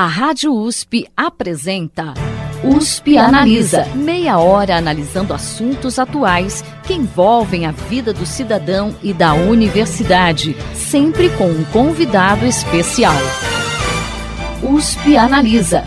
A 0.00 0.06
Rádio 0.06 0.54
USP 0.54 1.08
apresenta 1.16 2.14
USP 2.62 3.18
Analisa. 3.18 3.84
Meia 3.96 4.38
hora 4.38 4.76
analisando 4.76 5.34
assuntos 5.34 5.98
atuais 5.98 6.62
que 6.86 6.94
envolvem 6.94 7.66
a 7.66 7.72
vida 7.72 8.12
do 8.12 8.24
cidadão 8.24 8.96
e 9.02 9.12
da 9.12 9.34
universidade, 9.34 10.54
sempre 10.72 11.28
com 11.30 11.48
um 11.48 11.64
convidado 11.72 12.46
especial. 12.46 13.12
USP 14.62 15.16
Analisa. 15.16 15.82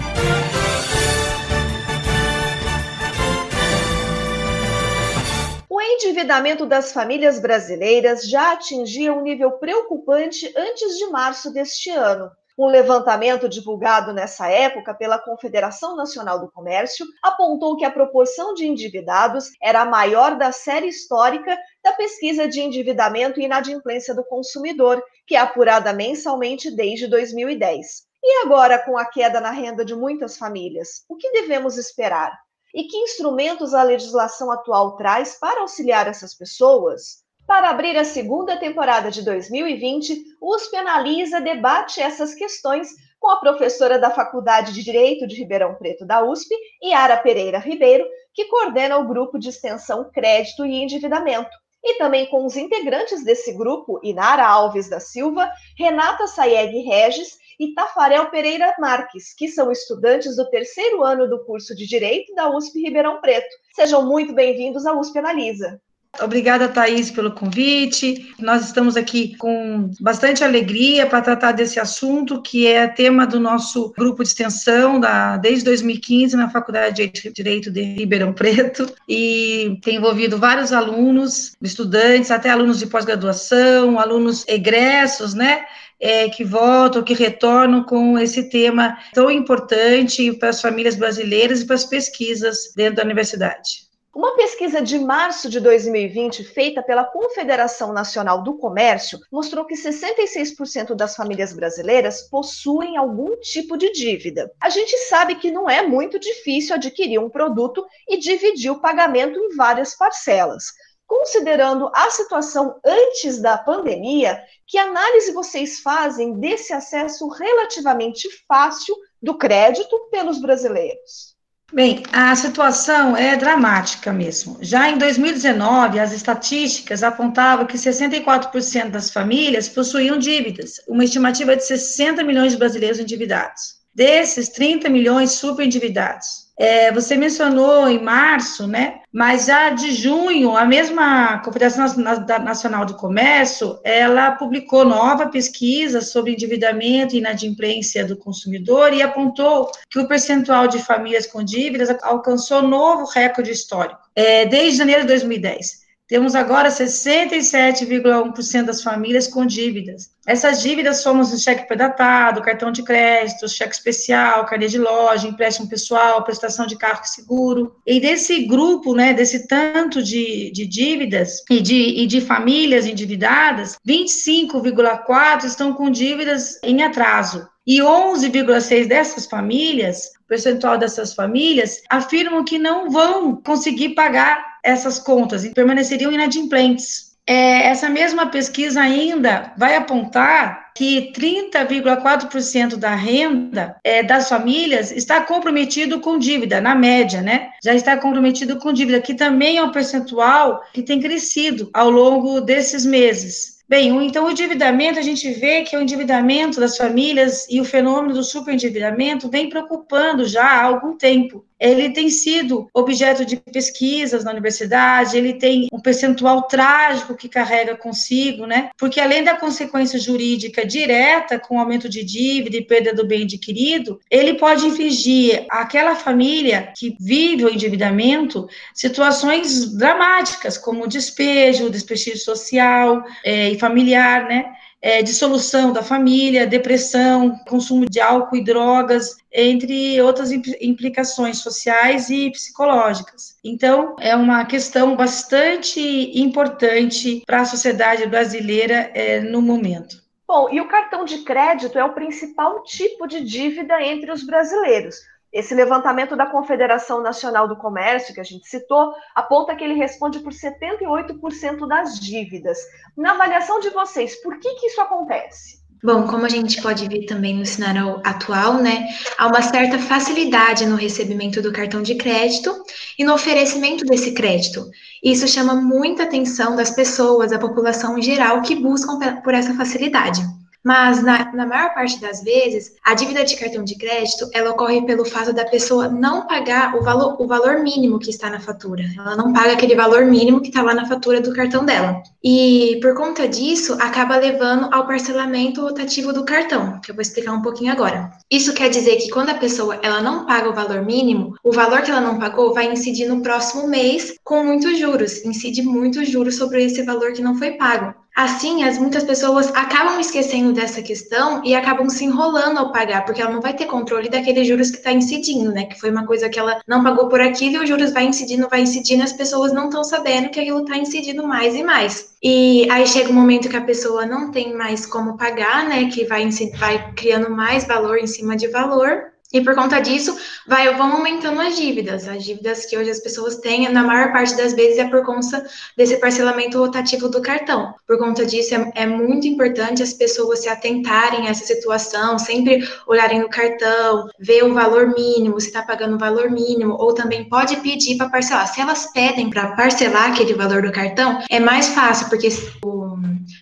O 5.70 5.80
endividamento 5.80 6.66
das 6.66 6.92
famílias 6.92 7.40
brasileiras 7.40 8.28
já 8.30 8.52
atingia 8.52 9.14
um 9.14 9.22
nível 9.22 9.52
preocupante 9.52 10.52
antes 10.54 10.98
de 10.98 11.08
março 11.08 11.54
deste 11.54 11.90
ano. 11.90 12.30
Um 12.58 12.68
levantamento 12.68 13.48
divulgado 13.48 14.14
nessa 14.14 14.50
época 14.50 14.94
pela 14.94 15.18
Confederação 15.18 15.96
Nacional 15.96 16.40
do 16.40 16.52
Comércio 16.52 17.06
apontou 17.24 17.78
que 17.78 17.86
a 17.86 17.92
proporção 17.92 18.54
de 18.54 18.68
endividados 18.68 19.50
era 19.62 19.82
a 19.82 19.86
maior 19.86 20.38
da 20.38 20.52
série 20.52 20.88
histórica 20.88 21.58
da 21.84 21.94
pesquisa 21.94 22.48
de 22.48 22.60
endividamento 22.60 23.40
e 23.40 23.46
inadimplência 23.46 24.14
do 24.14 24.24
consumidor, 24.26 25.02
que 25.26 25.36
é 25.36 25.40
apurada 25.40 25.94
mensalmente 25.94 26.70
desde 26.76 27.08
2010. 27.08 28.04
E 28.24 28.46
agora, 28.46 28.78
com 28.78 28.98
a 28.98 29.06
queda 29.06 29.42
na 29.42 29.50
renda 29.50 29.84
de 29.84 29.96
muitas 29.96 30.38
famílias, 30.38 31.04
o 31.10 31.16
que 31.16 31.32
devemos 31.32 31.78
esperar? 31.78 32.38
E 32.74 32.84
que 32.84 32.98
instrumentos 32.98 33.74
a 33.74 33.82
legislação 33.82 34.52
atual 34.52 34.96
traz 34.96 35.40
para 35.40 35.62
auxiliar 35.62 36.08
essas 36.08 36.36
pessoas? 36.36 37.21
Para 37.52 37.70
abrir 37.70 37.98
a 37.98 38.06
segunda 38.06 38.56
temporada 38.56 39.12
de 39.12 39.22
2020, 39.24 40.38
o 40.40 40.56
USP 40.56 40.74
Analisa 40.78 41.42
debate 41.42 42.00
essas 42.00 42.34
questões 42.34 42.92
com 43.20 43.30
a 43.30 43.42
professora 43.42 44.00
da 44.00 44.10
Faculdade 44.10 44.72
de 44.72 44.82
Direito 44.82 45.28
de 45.28 45.36
Ribeirão 45.36 45.76
Preto 45.76 46.06
da 46.06 46.24
USP, 46.24 46.56
Yara 46.82 47.18
Pereira 47.18 47.60
Ribeiro, 47.60 48.08
que 48.34 48.46
coordena 48.46 48.98
o 49.00 49.06
grupo 49.06 49.38
de 49.38 49.50
extensão 49.50 50.10
Crédito 50.14 50.66
e 50.66 50.82
Endividamento, 50.82 51.52
e 51.84 51.98
também 51.98 52.26
com 52.28 52.46
os 52.46 52.56
integrantes 52.56 53.22
desse 53.26 53.52
grupo, 53.52 54.00
Inara 54.02 54.48
Alves 54.48 54.90
da 54.90 55.02
Silva, 55.02 55.52
Renata 55.78 56.28
Saeg 56.28 56.80
Regis 56.84 57.38
e 57.60 57.74
Tafarel 57.74 58.28
Pereira 58.28 58.74
Marques, 58.80 59.34
que 59.36 59.50
são 59.50 59.70
estudantes 59.70 60.38
do 60.38 60.50
terceiro 60.50 61.04
ano 61.04 61.28
do 61.28 61.44
curso 61.44 61.76
de 61.76 61.86
Direito 61.86 62.34
da 62.34 62.50
USP 62.50 62.80
Ribeirão 62.80 63.20
Preto. 63.20 63.54
Sejam 63.76 64.08
muito 64.08 64.32
bem-vindos 64.32 64.86
à 64.86 64.94
USP 64.94 65.20
Analisa. 65.20 65.82
Obrigada, 66.20 66.68
Thaís, 66.68 67.10
pelo 67.10 67.32
convite. 67.32 68.34
Nós 68.38 68.66
estamos 68.66 68.98
aqui 68.98 69.36
com 69.38 69.90
bastante 70.00 70.44
alegria 70.44 71.06
para 71.06 71.22
tratar 71.22 71.54
desse 71.54 71.80
assunto, 71.80 72.42
que 72.42 72.68
é 72.68 72.88
tema 72.88 73.26
do 73.26 73.40
nosso 73.40 73.94
grupo 73.98 74.22
de 74.22 74.30
extensão 74.30 75.00
da, 75.00 75.38
desde 75.38 75.64
2015 75.64 76.36
na 76.36 76.50
Faculdade 76.50 77.08
de 77.08 77.32
Direito 77.32 77.72
de 77.72 77.82
Ribeirão 77.82 78.34
Preto, 78.34 78.94
e 79.08 79.80
tem 79.82 79.96
envolvido 79.96 80.38
vários 80.38 80.74
alunos, 80.74 81.56
estudantes, 81.62 82.30
até 82.30 82.50
alunos 82.50 82.78
de 82.78 82.88
pós-graduação, 82.88 83.98
alunos 83.98 84.46
egressos, 84.48 85.34
né? 85.34 85.64
É, 86.00 86.28
que 86.30 86.44
voltam, 86.44 87.04
que 87.04 87.14
retornam 87.14 87.84
com 87.84 88.18
esse 88.18 88.50
tema 88.50 88.98
tão 89.14 89.30
importante 89.30 90.34
para 90.34 90.50
as 90.50 90.60
famílias 90.60 90.96
brasileiras 90.96 91.62
e 91.62 91.66
para 91.66 91.76
as 91.76 91.86
pesquisas 91.86 92.74
dentro 92.76 92.96
da 92.96 93.04
universidade. 93.04 93.91
Uma 94.14 94.36
pesquisa 94.36 94.82
de 94.82 95.00
março 95.00 95.50
de 95.50 95.62
2020, 95.62 96.44
feita 96.44 96.84
pela 96.84 97.06
Confederação 97.06 97.94
Nacional 97.94 98.44
do 98.44 98.58
Comércio, 98.58 99.18
mostrou 99.32 99.64
que 99.64 99.74
66% 99.74 100.94
das 100.94 101.16
famílias 101.16 101.54
brasileiras 101.54 102.24
possuem 102.24 102.98
algum 102.98 103.38
tipo 103.38 103.78
de 103.78 103.90
dívida. 103.94 104.52
A 104.60 104.70
gente 104.70 104.98
sabe 105.08 105.36
que 105.36 105.50
não 105.50 105.70
é 105.70 105.88
muito 105.88 106.20
difícil 106.20 106.76
adquirir 106.76 107.20
um 107.20 107.30
produto 107.30 107.86
e 108.06 108.18
dividir 108.18 108.70
o 108.70 108.82
pagamento 108.82 109.40
em 109.40 109.56
várias 109.56 109.96
parcelas. 109.96 110.66
Considerando 111.08 111.90
a 111.96 112.10
situação 112.12 112.82
antes 112.86 113.42
da 113.42 113.58
pandemia, 113.58 114.44
que 114.68 114.78
análise 114.78 115.32
vocês 115.32 115.80
fazem 115.80 116.38
desse 116.38 116.74
acesso 116.74 117.30
relativamente 117.30 118.28
fácil 118.46 118.94
do 119.22 119.38
crédito 119.38 119.98
pelos 120.12 120.42
brasileiros? 120.42 121.31
Bem, 121.74 122.04
a 122.12 122.36
situação 122.36 123.16
é 123.16 123.38
dramática 123.38 124.12
mesmo. 124.12 124.58
Já 124.62 124.90
em 124.90 124.98
2019, 124.98 126.00
as 126.00 126.12
estatísticas 126.12 127.02
apontavam 127.02 127.66
que 127.66 127.78
64% 127.78 128.90
das 128.90 129.10
famílias 129.10 129.70
possuíam 129.70 130.18
dívidas, 130.18 130.82
uma 130.86 131.06
estimativa 131.06 131.56
de 131.56 131.66
60 131.66 132.26
milhões 132.26 132.52
de 132.52 132.58
brasileiros 132.58 133.00
endividados. 133.00 133.76
Desses, 133.96 134.50
30 134.50 134.90
milhões 134.90 135.32
super 135.32 135.66
endividados. 135.66 136.41
É, 136.58 136.92
você 136.92 137.16
mencionou 137.16 137.88
em 137.88 138.02
março, 138.02 138.68
né? 138.68 139.00
Mas 139.12 139.46
já 139.46 139.72
de 139.72 139.92
junho, 139.92 140.56
a 140.56 140.66
mesma 140.66 141.40
Confederação 141.40 141.88
Nacional 141.98 142.86
do 142.86 142.96
Comércio, 142.96 143.80
ela 143.84 144.32
publicou 144.32 144.86
nova 144.86 145.28
pesquisa 145.28 146.02
sobre 146.02 146.32
endividamento 146.32 147.16
e 147.16 147.18
inadimplência 147.18 148.06
do 148.06 148.16
consumidor 148.16 148.94
e 148.94 149.02
apontou 149.02 149.70
que 149.90 150.00
o 150.00 150.08
percentual 150.08 150.68
de 150.68 150.80
famílias 150.80 151.28
com 151.28 151.44
dívidas 151.44 151.90
alcançou 152.04 152.62
novo 152.62 153.06
recorde 153.06 153.52
histórico, 153.52 154.02
é, 154.16 154.46
desde 154.46 154.78
janeiro 154.78 155.02
de 155.02 155.08
2010. 155.08 155.81
Temos 156.12 156.36
agora 156.36 156.68
67,1% 156.68 158.66
das 158.66 158.84
famílias 158.84 159.30
com 159.30 159.46
dívidas. 159.46 160.12
Essas 160.28 160.62
dívidas 160.62 161.02
somos 161.02 161.32
o 161.32 161.40
cheque 161.40 161.66
predatado, 161.66 162.42
cartão 162.42 162.70
de 162.70 162.84
crédito, 162.84 163.48
cheque 163.48 163.74
especial, 163.74 164.46
carnê 164.46 164.68
de 164.68 164.78
loja, 164.78 165.26
empréstimo 165.26 165.70
pessoal, 165.70 166.22
prestação 166.26 166.68
de 166.68 166.78
carro 166.78 167.00
e 167.02 167.08
seguro. 167.08 167.78
E 167.88 168.02
desse 168.02 168.46
grupo, 168.46 168.94
né, 168.94 169.14
desse 169.14 169.48
tanto 169.48 170.04
de, 170.04 170.52
de 170.52 170.68
dívidas 170.68 171.46
e 171.50 171.62
de, 171.62 172.02
e 172.02 172.06
de 172.06 172.20
famílias 172.20 172.86
endividadas, 172.86 173.78
25,4% 173.88 175.46
estão 175.46 175.72
com 175.72 175.90
dívidas 175.90 176.60
em 176.62 176.84
atraso. 176.84 177.48
E 177.66 177.78
11,6% 177.78 178.86
dessas 178.86 179.28
famílias, 179.28 180.10
percentual 180.28 180.78
dessas 180.78 181.14
famílias, 181.14 181.82
afirmam 181.90 182.44
que 182.44 182.60
não 182.60 182.90
vão 182.90 183.38
conseguir 183.38 183.96
pagar 183.96 184.51
essas 184.64 185.00
contas 185.00 185.44
e 185.44 185.52
permaneceriam 185.52 186.12
inadimplentes. 186.12 187.12
É, 187.28 187.68
essa 187.68 187.88
mesma 187.88 188.28
pesquisa 188.28 188.82
ainda 188.82 189.54
vai 189.56 189.76
apontar 189.76 190.72
que 190.76 191.12
30,4% 191.14 192.76
da 192.78 192.96
renda 192.96 193.76
é, 193.84 194.02
das 194.02 194.28
famílias 194.28 194.92
está 194.92 195.22
comprometido 195.22 196.00
com 196.00 196.18
dívida, 196.18 196.60
na 196.60 196.74
média, 196.74 197.22
né? 197.22 197.52
Já 197.64 197.76
está 197.76 197.96
comprometido 197.98 198.58
com 198.58 198.74
dívida, 198.74 199.00
que 199.00 199.14
também 199.14 199.58
é 199.58 199.64
um 199.64 199.72
percentual 199.72 200.62
que 200.74 200.82
tem 200.82 201.00
crescido 201.00 201.70
ao 201.74 201.90
longo 201.90 202.42
desses 202.42 202.86
meses. 202.86 203.62
Bem, 203.72 203.88
então 204.06 204.26
o 204.26 204.32
endividamento, 204.32 205.00
a 205.00 205.02
gente 205.02 205.32
vê 205.32 205.62
que 205.62 205.78
o 205.78 205.82
endividamento 205.82 206.60
das 206.60 206.76
famílias 206.76 207.48
e 207.50 207.62
o 207.62 207.64
fenômeno 207.64 208.14
do 208.14 208.24
superendividamento 208.24 209.30
vem 209.30 209.48
preocupando 209.48 210.26
já 210.26 210.44
há 210.44 210.64
algum 210.64 210.98
tempo 210.98 211.46
ele 211.62 211.92
tem 211.92 212.10
sido 212.10 212.68
objeto 212.74 213.24
de 213.24 213.38
pesquisas 213.38 214.24
na 214.24 214.32
universidade, 214.32 215.16
ele 215.16 215.34
tem 215.34 215.68
um 215.72 215.80
percentual 215.80 216.44
trágico 216.44 217.16
que 217.16 217.30
carrega 217.30 217.76
consigo, 217.76 218.48
né? 218.48 218.72
Porque 218.78 219.00
além 219.00 219.24
da 219.24 219.38
consequência 219.38 220.00
jurídica 220.00 220.66
direta 220.66 221.38
com 221.38 221.60
aumento 221.60 221.88
de 221.88 222.04
dívida 222.04 222.58
e 222.58 222.66
perda 222.66 222.96
do 222.96 223.06
bem 223.06 223.24
adquirido, 223.24 224.00
ele 224.10 224.34
pode 224.34 224.66
infligir 224.66 225.46
àquela 225.52 225.96
família 225.96 226.74
que 226.76 226.98
vive 227.00 227.46
o 227.46 227.50
endividamento 227.50 228.48
situações 228.74 229.72
dramáticas, 229.78 230.58
como 230.58 230.88
despejo, 230.88 231.70
desprestígio 231.70 232.20
social 232.20 233.04
é, 233.24 233.52
e 233.52 233.60
familiar, 233.60 234.28
né? 234.28 234.46
É, 234.82 235.04
dissolução 235.04 235.72
da 235.72 235.84
família, 235.84 236.48
depressão, 236.48 237.38
consumo 237.48 237.86
de 237.86 238.00
álcool 238.00 238.38
e 238.38 238.44
drogas, 238.44 239.16
entre 239.32 240.02
outras 240.02 240.32
implicações 240.32 241.38
sociais 241.38 242.10
e 242.10 242.32
psicológicas. 242.32 243.38
Então, 243.44 243.96
é 244.00 244.16
uma 244.16 244.44
questão 244.46 244.96
bastante 244.96 245.80
importante 246.20 247.24
para 247.26 247.42
a 247.42 247.46
sociedade 247.46 248.06
brasileira 248.08 248.92
é, 248.94 249.20
no 249.20 249.42
momento. 249.42 250.02
Bom, 250.28 250.48
e 250.50 250.62
o 250.62 250.68
cartão 250.68 251.04
de 251.04 251.20
crédito 251.20 251.78
é 251.78 251.84
o 251.84 251.94
principal 251.94 252.64
tipo 252.64 253.06
de 253.06 253.22
dívida 253.22 253.82
entre 253.84 254.12
os 254.12 254.24
brasileiros. 254.24 254.96
Esse 255.32 255.56
levantamento 255.56 256.16
da 256.16 256.26
Confederação 256.26 257.02
Nacional 257.02 257.48
do 257.48 257.56
Comércio, 257.56 258.14
que 258.14 258.20
a 258.20 258.24
gente 258.24 258.48
citou, 258.48 258.94
aponta 259.16 259.56
que 259.56 259.64
ele 259.64 259.76
responde 259.76 260.20
por 260.20 260.34
78% 260.34 261.68
das 261.68 262.00
dívidas. 262.00 262.58
Na 262.98 263.12
avaliação 263.12 263.60
de 263.62 263.70
vocês, 263.70 264.22
por 264.22 264.38
que, 264.40 264.56
que 264.56 264.68
isso 264.68 264.82
acontece? 264.82 265.62
Bom, 265.84 266.06
como 266.06 266.26
a 266.26 266.30
gente 266.30 266.62
pode 266.62 266.88
ver 266.88 267.06
também 267.06 267.36
no 267.36 267.46
cenário 267.46 268.00
atual, 268.04 268.56
né, 268.56 268.88
há 269.18 269.26
uma 269.26 269.42
certa 269.42 269.80
facilidade 269.80 270.66
no 270.68 270.76
recebimento 270.76 271.42
do 271.42 271.52
cartão 271.52 271.82
de 271.82 271.96
crédito 271.96 272.54
e 273.00 273.04
no 273.04 273.14
oferecimento 273.14 273.84
desse 273.84 274.14
crédito. 274.14 274.70
Isso 275.04 275.28
chama 275.28 275.56
muita 275.56 276.04
atenção 276.04 276.56
das 276.56 276.70
pessoas, 276.70 277.32
da 277.32 277.40
população 277.40 277.98
em 277.98 278.02
geral, 278.04 278.44
que 278.44 278.56
buscam 278.56 279.00
por 279.24 279.34
essa 279.34 279.56
facilidade. 279.56 280.22
Mas 280.64 281.02
na, 281.02 281.34
na 281.34 281.46
maior 281.46 281.74
parte 281.74 282.00
das 282.00 282.24
vezes, 282.24 282.76
a 282.84 282.94
dívida 282.94 283.24
de 283.24 283.36
cartão 283.36 283.64
de 283.64 283.76
crédito 283.76 284.30
ela 284.34 284.52
ocorre 284.52 284.86
pelo 284.86 285.04
fato 285.04 285.34
da 285.34 285.46
pessoa 285.46 285.88
não 285.88 286.28
pagar 286.28 286.76
o 286.76 286.84
valor, 286.84 287.20
o 287.20 287.28
valor 287.28 287.60
mínimo 287.64 287.98
que 287.98 288.12
está 288.12 288.30
na 288.30 288.40
fatura. 288.40 288.84
Ela 288.96 289.16
não 289.16 289.34
paga 289.34 289.54
aquele 289.54 289.76
valor 289.76 290.06
mínimo 290.06 290.40
que 290.40 290.50
está 290.50 290.62
lá 290.62 290.74
na 290.74 290.86
fatura 290.86 291.20
do 291.20 291.34
cartão 291.34 291.66
dela. 291.66 292.02
E 292.24 292.80
por 292.82 292.94
conta 292.94 293.28
disso, 293.28 293.76
acaba 293.80 294.18
levando 294.18 294.70
ao 294.72 294.86
parcelamento 294.86 295.62
rotativo 295.62 296.14
do 296.14 296.24
cartão, 296.24 296.80
que 296.80 296.92
eu 296.92 296.96
vou 296.96 297.02
explicar 297.02 297.34
um 297.34 297.42
pouquinho 297.42 297.72
agora. 297.72 298.12
Isso 298.30 298.54
quer 298.54 298.70
dizer 298.70 298.98
que 298.98 299.10
quando 299.10 299.30
a 299.30 299.36
pessoa 299.36 299.80
ela 299.82 300.02
não 300.02 300.26
paga 300.26 300.50
o 300.50 300.54
valor 300.54 300.86
mínimo, 300.86 301.36
o 301.44 301.52
valor 301.52 301.82
que 301.82 301.90
ela 301.90 302.02
não 302.02 302.20
pagou 302.20 302.54
vai 302.54 302.72
incidir 302.72 303.08
no 303.08 303.22
próximo 303.22 303.68
mês 303.68 304.14
com 304.24 304.44
muitos 304.44 304.78
juros, 304.78 305.26
incide 305.26 305.64
muitos 305.64 306.08
juros 306.08 306.36
sobre 306.36 306.64
esse 306.64 306.84
valor 306.84 307.14
que 307.14 307.22
não 307.22 307.36
foi 307.36 307.52
pago. 307.54 307.96
Assim, 308.16 308.64
as 308.64 308.78
muitas 308.78 309.04
pessoas 309.04 309.48
acabam 309.56 310.00
esquecendo 310.00 310.52
dessa 310.52 310.82
questão 310.82 311.42
e 311.46 311.56
acabam 311.56 311.90
se 311.90 312.04
enrolando 312.04 312.58
ao 312.58 312.72
pagar, 312.72 313.06
porque 313.06 313.22
ela 313.22 313.32
não 313.32 313.42
vai 313.42 313.54
ter 313.54 313.66
controle 313.66 314.10
daqueles 314.10 314.48
juros 314.48 314.70
que 314.70 314.78
está 314.78 314.92
incidindo, 314.92 315.52
né? 315.52 315.66
Que 315.66 315.80
foi 315.80 315.90
uma 315.90 316.06
coisa 316.06 316.28
que 316.28 316.38
ela 316.38 316.62
não 316.68 316.84
pagou 316.84 317.08
por 317.08 317.22
aquilo 317.22 317.56
e 317.56 317.64
os 317.64 317.70
juros 317.70 317.94
vai 317.94 318.06
incidindo, 318.06 318.50
vai 318.50 318.62
incidindo, 318.62 319.02
e 319.02 319.06
as 319.06 319.14
pessoas 319.14 319.54
não 319.54 319.66
estão 319.66 319.84
sabendo 319.84 320.30
que 320.30 320.40
aquilo 320.40 320.62
está 320.62 320.78
incidindo 320.78 321.26
mais 321.26 321.56
e 321.56 321.64
mais. 321.64 322.14
E 322.22 322.70
aí 322.70 322.86
chega 322.86 323.10
um 323.10 323.14
momento 323.14 323.50
que 323.50 323.58
a 323.58 323.62
pessoa 323.62 324.06
não 324.06 324.30
tem 324.30 324.54
mais 324.54 324.86
como 324.86 325.18
pagar, 325.18 325.68
né? 325.68 325.90
Que 325.90 326.06
vai, 326.06 326.28
vai 326.60 326.94
criando 326.94 327.30
mais 327.30 327.66
valor 327.66 327.98
em 327.98 328.08
cima 328.08 328.36
de 328.36 328.48
valor. 328.50 329.11
E 329.34 329.42
por 329.42 329.56
conta 329.56 329.80
disso, 329.80 330.18
vai, 330.46 330.74
vão 330.76 330.94
aumentando 330.94 331.40
as 331.40 331.56
dívidas. 331.56 332.08
As 332.08 332.24
dívidas 332.24 332.66
que 332.66 332.78
hoje 332.78 332.90
as 332.90 333.00
pessoas 333.00 333.38
têm, 333.38 333.70
na 333.70 333.84
maior 333.84 334.12
parte 334.12 334.36
das 334.36 334.54
vezes, 334.54 334.78
é 334.78 334.88
por 334.88 335.06
conta 335.06 335.46
desse 335.78 335.98
parcelamento 335.98 336.58
rotativo 336.58 337.08
do 337.08 337.22
cartão. 337.22 337.74
Por 337.88 337.98
conta 337.98 338.26
disso, 338.26 338.54
é, 338.56 338.72
é 338.76 338.86
muito 338.86 339.28
importante 339.28 339.82
as 339.82 339.94
pessoas 339.94 340.40
se 340.40 340.50
atentarem 340.50 341.28
a 341.28 341.32
essa 341.32 341.46
situação, 341.46 342.20
sempre 342.20 342.68
olharem 342.88 343.22
no 343.22 343.30
cartão, 343.30 344.08
ver 344.20 344.44
o 344.44 344.54
valor 344.54 344.94
mínimo, 344.94 345.40
se 345.40 345.48
está 345.48 345.62
pagando 345.64 345.96
o 345.96 346.00
valor 346.00 346.30
mínimo, 346.30 346.76
ou 346.78 346.94
também 346.94 347.30
pode 347.30 347.56
pedir 347.58 347.98
para 347.98 348.10
parcelar. 348.10 348.48
Se 348.48 348.60
elas 348.60 348.92
pedem 348.92 349.30
para 349.30 349.56
parcelar 349.56 350.12
aquele 350.12 350.34
valor 350.34 350.62
do 350.62 350.72
cartão, 350.72 351.20
é 351.30 351.40
mais 351.40 351.70
fácil, 351.70 352.10
porque 352.10 352.28
o 352.66 352.98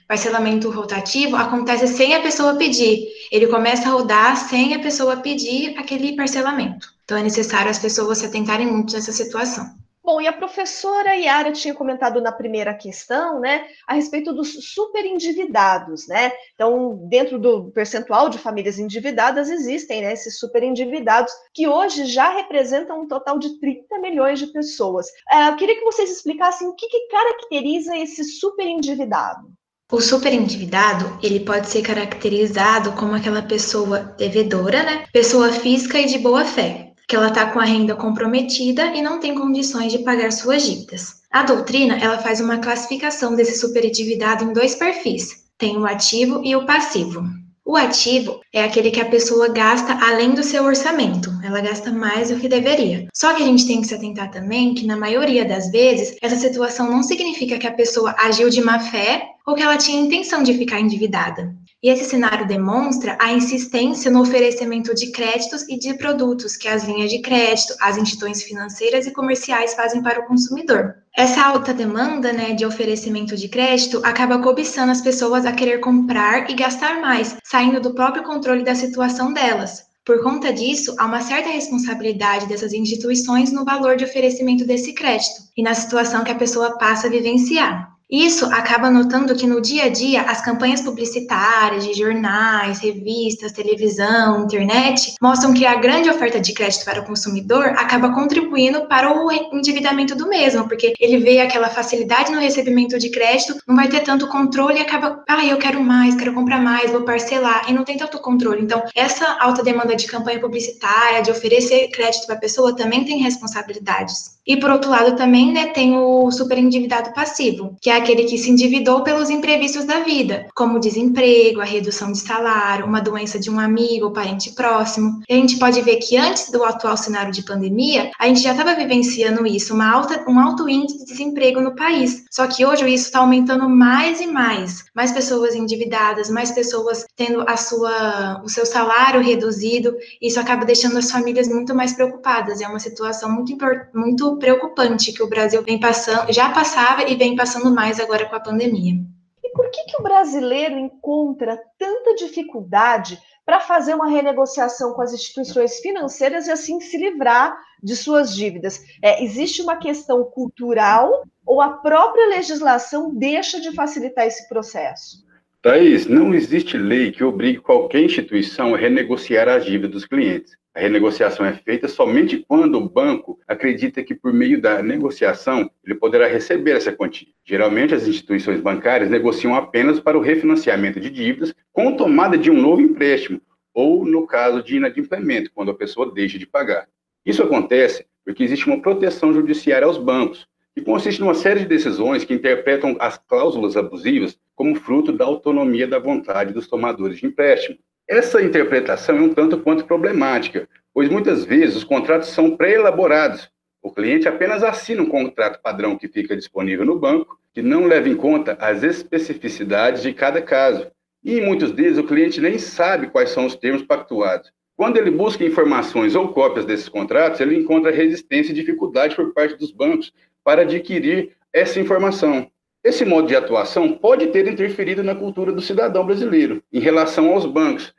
parcelamento 0.09 0.71
rotativo 0.71 1.35
acontece 1.35 1.87
sem 1.87 2.15
a 2.15 2.19
pessoa 2.19 2.55
pedir. 2.55 3.07
Ele 3.31 3.45
começa 3.45 3.87
a 3.87 3.91
rodar 3.91 4.35
sem 4.35 4.73
a 4.73 4.79
pessoa 4.79 5.17
pedir 5.17 5.77
aquele 5.77 6.15
parcelamento. 6.15 6.91
Então 7.05 7.15
é 7.15 7.21
necessário 7.21 7.69
as 7.69 7.77
pessoas 7.77 8.17
se 8.17 8.25
atentarem 8.25 8.65
muito 8.65 8.91
nessa 8.91 9.11
situação. 9.11 9.69
Bom, 10.03 10.19
e 10.19 10.25
a 10.25 10.33
professora 10.33 11.13
Yara 11.13 11.51
tinha 11.51 11.75
comentado 11.75 12.19
na 12.19 12.31
primeira 12.31 12.73
questão, 12.73 13.39
né, 13.39 13.67
a 13.85 13.93
respeito 13.93 14.33
dos 14.33 14.73
superendividados, 14.73 16.07
né? 16.07 16.31
Então, 16.55 17.07
dentro 17.07 17.37
do 17.37 17.69
percentual 17.69 18.29
de 18.29 18.39
famílias 18.39 18.79
endividadas, 18.79 19.51
existem 19.51 20.01
né, 20.01 20.13
esses 20.13 20.39
superendividados, 20.39 21.31
que 21.53 21.67
hoje 21.67 22.05
já 22.05 22.29
representam 22.29 23.01
um 23.01 23.07
total 23.07 23.37
de 23.37 23.59
30 23.59 23.99
milhões 23.99 24.39
de 24.39 24.47
pessoas. 24.47 25.05
Uh, 25.31 25.49
eu 25.51 25.55
queria 25.57 25.75
que 25.75 25.85
vocês 25.85 26.09
explicassem 26.09 26.67
o 26.67 26.73
que, 26.73 26.87
que 26.87 27.07
caracteriza 27.09 27.95
esse 27.95 28.23
superendividado. 28.23 29.58
O 29.91 29.99
superendividado, 29.99 31.17
ele 31.23 31.39
pode 31.39 31.67
ser 31.67 31.81
caracterizado 31.81 32.91
como 32.91 33.15
aquela 33.15 33.41
pessoa 33.41 34.15
devedora, 34.19 34.83
né? 34.83 35.05
Pessoa 35.11 35.51
física 35.51 35.99
e 35.99 36.05
de 36.05 36.19
boa 36.19 36.45
fé, 36.45 36.91
que 37.07 37.15
ela 37.15 37.29
está 37.29 37.47
com 37.47 37.59
a 37.59 37.65
renda 37.65 37.95
comprometida 37.95 38.85
e 38.93 39.01
não 39.01 39.19
tem 39.19 39.33
condições 39.33 39.91
de 39.91 39.97
pagar 39.99 40.31
suas 40.31 40.61
dívidas. 40.61 41.23
A 41.31 41.41
doutrina, 41.41 41.97
ela 41.99 42.19
faz 42.19 42.39
uma 42.39 42.59
classificação 42.59 43.35
desse 43.35 43.57
superendividado 43.57 44.43
em 44.43 44.53
dois 44.53 44.75
perfis. 44.75 45.45
Tem 45.57 45.75
o 45.75 45.87
ativo 45.87 46.39
e 46.45 46.55
o 46.55 46.67
passivo. 46.67 47.23
O 47.65 47.75
ativo 47.75 48.41
é 48.53 48.63
aquele 48.63 48.89
que 48.89 48.99
a 48.99 49.09
pessoa 49.09 49.47
gasta 49.49 49.93
além 50.03 50.31
do 50.33 50.41
seu 50.41 50.63
orçamento, 50.63 51.31
ela 51.43 51.61
gasta 51.61 51.91
mais 51.91 52.29
do 52.29 52.39
que 52.39 52.47
deveria. 52.47 53.07
Só 53.13 53.33
que 53.33 53.43
a 53.43 53.45
gente 53.45 53.67
tem 53.67 53.81
que 53.81 53.85
se 53.85 53.93
atentar 53.93 54.31
também 54.31 54.73
que, 54.73 54.87
na 54.87 54.97
maioria 54.97 55.45
das 55.45 55.69
vezes, 55.69 56.15
essa 56.19 56.35
situação 56.35 56.89
não 56.89 57.03
significa 57.03 57.59
que 57.59 57.67
a 57.67 57.73
pessoa 57.73 58.15
agiu 58.17 58.49
de 58.49 58.59
má 58.59 58.79
fé 58.79 59.23
ou 59.49 59.55
que 59.55 59.63
ela 59.63 59.77
tinha 59.77 59.99
intenção 59.99 60.43
de 60.43 60.53
ficar 60.53 60.79
endividada. 60.79 61.51
E 61.81 61.89
esse 61.89 62.05
cenário 62.05 62.47
demonstra 62.47 63.17
a 63.19 63.33
insistência 63.33 64.11
no 64.11 64.21
oferecimento 64.21 64.93
de 64.93 65.11
créditos 65.11 65.67
e 65.67 65.79
de 65.79 65.95
produtos 65.95 66.55
que 66.55 66.67
as 66.67 66.83
linhas 66.83 67.09
de 67.09 67.19
crédito, 67.19 67.73
as 67.81 67.97
instituições 67.97 68.43
financeiras 68.43 69.07
e 69.07 69.11
comerciais 69.11 69.73
fazem 69.73 70.03
para 70.03 70.19
o 70.19 70.27
consumidor. 70.27 70.93
Essa 71.17 71.41
alta 71.41 71.73
demanda 71.73 72.31
né, 72.31 72.53
de 72.53 72.63
oferecimento 72.63 73.35
de 73.35 73.49
crédito 73.49 73.99
acaba 74.03 74.37
cobiçando 74.37 74.91
as 74.91 75.01
pessoas 75.01 75.47
a 75.47 75.51
querer 75.51 75.79
comprar 75.79 76.47
e 76.51 76.53
gastar 76.53 77.01
mais, 77.01 77.35
saindo 77.43 77.81
do 77.81 77.95
próprio 77.95 78.21
controle 78.21 78.63
da 78.63 78.75
situação 78.75 79.33
delas. 79.33 79.81
Por 80.05 80.21
conta 80.21 80.53
disso, 80.53 80.93
há 80.99 81.07
uma 81.07 81.21
certa 81.21 81.49
responsabilidade 81.49 82.47
dessas 82.47 82.71
instituições 82.71 83.51
no 83.51 83.65
valor 83.65 83.95
de 83.95 84.05
oferecimento 84.05 84.63
desse 84.63 84.93
crédito 84.93 85.41
e 85.57 85.63
na 85.63 85.73
situação 85.73 86.23
que 86.23 86.31
a 86.31 86.35
pessoa 86.35 86.77
passa 86.77 87.07
a 87.07 87.09
vivenciar. 87.09 87.98
Isso 88.11 88.45
acaba 88.47 88.89
notando 88.89 89.35
que 89.35 89.45
no 89.45 89.61
dia 89.61 89.83
a 89.83 89.89
dia 89.89 90.23
as 90.23 90.41
campanhas 90.41 90.81
publicitárias 90.81 91.85
de 91.85 91.93
jornais, 91.93 92.79
revistas, 92.79 93.51
televisão, 93.51 94.45
internet 94.45 95.13
mostram 95.21 95.53
que 95.53 95.63
a 95.63 95.75
grande 95.75 96.09
oferta 96.09 96.39
de 96.39 96.51
crédito 96.51 96.85
para 96.85 97.01
o 97.01 97.05
consumidor 97.05 97.67
acaba 97.77 98.11
contribuindo 98.11 98.87
para 98.87 99.13
o 99.13 99.31
endividamento 99.31 100.15
do 100.15 100.27
mesmo, 100.27 100.67
porque 100.67 100.93
ele 100.99 101.19
vê 101.19 101.39
aquela 101.39 101.69
facilidade 101.69 102.31
no 102.31 102.39
recebimento 102.39 102.97
de 102.97 103.11
crédito, 103.11 103.59
não 103.67 103.75
vai 103.75 103.87
ter 103.87 103.99
tanto 103.99 104.27
controle 104.27 104.79
e 104.79 104.81
acaba, 104.81 105.23
ah, 105.29 105.45
eu 105.45 105.57
quero 105.57 105.79
mais, 105.79 106.15
quero 106.15 106.33
comprar 106.33 106.59
mais, 106.59 106.91
vou 106.91 107.01
parcelar, 107.01 107.69
e 107.69 107.73
não 107.73 107.83
tem 107.83 107.95
tanto 107.95 108.17
controle. 108.17 108.63
Então, 108.63 108.81
essa 108.95 109.37
alta 109.39 109.61
demanda 109.61 109.95
de 109.95 110.07
campanha 110.07 110.39
publicitária, 110.39 111.21
de 111.21 111.29
oferecer 111.29 111.89
crédito 111.89 112.25
para 112.25 112.35
a 112.35 112.39
pessoa, 112.39 112.75
também 112.75 113.05
tem 113.05 113.19
responsabilidades. 113.19 114.39
E 114.47 114.57
por 114.57 114.71
outro 114.71 114.89
lado, 114.89 115.15
também 115.15 115.53
né, 115.53 115.67
tem 115.67 115.95
o 115.95 116.31
superendividado 116.31 117.13
passivo, 117.13 117.77
que 117.79 117.87
é 117.87 117.98
aquele 117.99 118.23
que 118.23 118.37
se 118.37 118.49
endividou 118.49 119.03
pelos 119.03 119.29
imprevistos 119.29 119.85
da 119.85 119.99
vida, 119.99 120.47
como 120.55 120.77
o 120.77 120.79
desemprego, 120.79 121.61
a 121.61 121.65
redução 121.65 122.11
de 122.11 122.19
salário, 122.19 122.85
uma 122.85 123.01
doença 123.01 123.39
de 123.39 123.49
um 123.49 123.59
amigo 123.59 124.05
ou 124.05 124.11
parente 124.11 124.51
próximo. 124.51 125.21
E 125.27 125.33
a 125.33 125.37
gente 125.37 125.57
pode 125.57 125.81
ver 125.81 125.97
que 125.97 126.17
antes 126.17 126.51
do 126.51 126.63
atual 126.63 126.97
cenário 126.97 127.31
de 127.31 127.43
pandemia, 127.43 128.11
a 128.19 128.27
gente 128.27 128.41
já 128.41 128.51
estava 128.51 128.75
vivenciando 128.75 129.45
isso, 129.45 129.73
uma 129.73 129.91
alta, 129.91 130.23
um 130.27 130.39
alto 130.39 130.67
índice 130.67 130.99
de 130.99 131.05
desemprego 131.05 131.61
no 131.61 131.75
país. 131.75 132.25
Só 132.31 132.47
que 132.47 132.65
hoje 132.65 132.87
isso 132.93 133.05
está 133.05 133.19
aumentando 133.19 133.69
mais 133.69 134.21
e 134.21 134.27
mais. 134.27 134.85
Mais 134.93 135.11
pessoas 135.11 135.55
endividadas, 135.55 136.29
mais 136.29 136.51
pessoas 136.51 137.05
tendo 137.15 137.43
a 137.47 137.57
sua, 137.57 138.41
o 138.43 138.49
seu 138.49 138.65
salário 138.65 139.21
reduzido. 139.21 139.95
Isso 140.21 140.39
acaba 140.39 140.65
deixando 140.65 140.97
as 140.97 141.11
famílias 141.11 141.47
muito 141.47 141.73
mais 141.73 141.93
preocupadas. 141.93 142.61
É 142.61 142.67
uma 142.67 142.79
situação 142.79 143.31
muito, 143.31 143.55
muito 143.93 144.37
preocupante 144.37 145.11
que 145.11 145.23
o 145.23 145.29
Brasil 145.29 145.63
vem 145.63 145.79
passando, 145.79 146.31
já 146.31 146.49
passava 146.49 147.03
e 147.03 147.15
vem 147.15 147.35
passando 147.35 147.73
mais 147.73 147.88
agora 147.97 148.25
com 148.25 148.35
a 148.35 148.41
pandemia. 148.41 148.95
E 149.41 149.49
por 149.53 149.71
que, 149.71 149.85
que 149.85 149.99
o 149.99 150.03
brasileiro 150.03 150.77
encontra 150.77 151.57
tanta 151.77 152.13
dificuldade 152.15 153.17
para 153.45 153.61
fazer 153.61 153.95
uma 153.95 154.09
renegociação 154.09 154.93
com 154.93 155.01
as 155.01 155.13
instituições 155.13 155.79
financeiras 155.79 156.47
e 156.47 156.51
assim 156.51 156.79
se 156.81 156.97
livrar 156.97 157.57
de 157.81 157.95
suas 157.95 158.35
dívidas? 158.35 158.81
É, 159.01 159.23
existe 159.23 159.61
uma 159.61 159.77
questão 159.77 160.23
cultural 160.25 161.23
ou 161.45 161.61
a 161.61 161.69
própria 161.69 162.27
legislação 162.27 163.15
deixa 163.15 163.59
de 163.59 163.71
facilitar 163.73 164.27
esse 164.27 164.47
processo? 164.49 165.27
Thaís, 165.61 166.05
não 166.05 166.33
existe 166.33 166.77
lei 166.77 167.11
que 167.11 167.23
obrigue 167.23 167.59
qualquer 167.59 168.01
instituição 168.01 168.75
a 168.75 168.77
renegociar 168.77 169.49
as 169.49 169.65
dívidas 169.65 169.91
dos 169.91 170.05
clientes. 170.05 170.55
A 170.79 170.81
renegociação 170.81 171.45
é 171.45 171.51
feita 171.51 171.89
somente 171.89 172.37
quando 172.47 172.77
o 172.77 172.89
banco 172.89 173.37
acredita 173.45 174.01
que, 174.01 174.15
por 174.15 174.31
meio 174.31 174.61
da 174.61 174.81
negociação, 174.81 175.69
ele 175.83 175.93
poderá 175.93 176.25
receber 176.25 176.71
essa 176.71 176.93
quantia. 176.93 177.27
Geralmente, 177.43 177.93
as 177.93 178.07
instituições 178.07 178.61
bancárias 178.61 179.09
negociam 179.09 179.53
apenas 179.53 179.99
para 179.99 180.17
o 180.17 180.21
refinanciamento 180.21 180.97
de 180.97 181.09
dívidas 181.09 181.53
com 181.73 181.97
tomada 181.97 182.37
de 182.37 182.49
um 182.49 182.53
novo 182.53 182.79
empréstimo, 182.79 183.41
ou 183.73 184.05
no 184.05 184.25
caso 184.25 184.63
de 184.63 184.77
inadimplemento, 184.77 185.51
quando 185.53 185.69
a 185.69 185.75
pessoa 185.75 186.13
deixa 186.13 186.39
de 186.39 186.47
pagar. 186.47 186.87
Isso 187.25 187.43
acontece 187.43 188.05
porque 188.23 188.41
existe 188.41 188.65
uma 188.65 188.81
proteção 188.81 189.33
judiciária 189.33 189.85
aos 189.85 189.97
bancos, 189.97 190.47
que 190.73 190.81
consiste 190.81 191.19
numa 191.19 191.33
série 191.33 191.59
de 191.59 191.65
decisões 191.65 192.23
que 192.23 192.33
interpretam 192.33 192.95
as 193.01 193.17
cláusulas 193.17 193.75
abusivas 193.75 194.39
como 194.55 194.75
fruto 194.75 195.11
da 195.11 195.25
autonomia 195.25 195.85
da 195.85 195.99
vontade 195.99 196.53
dos 196.53 196.69
tomadores 196.69 197.17
de 197.17 197.25
empréstimo. 197.25 197.77
Essa 198.09 198.41
interpretação 198.41 199.17
é 199.17 199.21
um 199.21 199.31
tanto 199.31 199.59
quanto 199.59 199.85
problemática, 199.85 200.67
pois 200.91 201.07
muitas 201.07 201.45
vezes 201.45 201.75
os 201.75 201.83
contratos 201.83 202.29
são 202.29 202.57
pré-elaborados. 202.57 203.51
O 203.83 203.91
cliente 203.91 204.27
apenas 204.27 204.63
assina 204.63 205.03
um 205.03 205.05
contrato 205.05 205.61
padrão 205.61 205.95
que 205.95 206.07
fica 206.07 206.35
disponível 206.35 206.83
no 206.83 206.97
banco, 206.97 207.39
que 207.53 207.61
não 207.61 207.85
leva 207.85 208.09
em 208.09 208.15
conta 208.15 208.57
as 208.59 208.81
especificidades 208.81 210.01
de 210.01 210.11
cada 210.11 210.41
caso. 210.41 210.87
E 211.23 211.37
em 211.37 211.45
muitos 211.45 211.71
deles 211.71 211.99
o 211.99 212.03
cliente 212.03 212.41
nem 212.41 212.57
sabe 212.57 213.11
quais 213.11 213.29
são 213.29 213.45
os 213.45 213.55
termos 213.55 213.83
pactuados. 213.83 214.51
Quando 214.75 214.97
ele 214.97 215.11
busca 215.11 215.45
informações 215.45 216.15
ou 216.15 216.29
cópias 216.29 216.65
desses 216.65 216.89
contratos, 216.89 217.39
ele 217.39 217.55
encontra 217.55 217.91
resistência 217.91 218.51
e 218.51 218.55
dificuldade 218.55 219.15
por 219.15 219.35
parte 219.35 219.55
dos 219.55 219.71
bancos 219.71 220.11
para 220.43 220.63
adquirir 220.63 221.33
essa 221.53 221.79
informação. 221.79 222.49
Esse 222.83 223.05
modo 223.05 223.27
de 223.27 223.35
atuação 223.35 223.91
pode 223.93 224.27
ter 224.27 224.47
interferido 224.47 225.03
na 225.03 225.13
cultura 225.13 225.51
do 225.51 225.61
cidadão 225.61 226.03
brasileiro 226.07 226.63
em 226.73 226.79
relação 226.79 227.31
aos 227.31 227.45
bancos. 227.45 227.93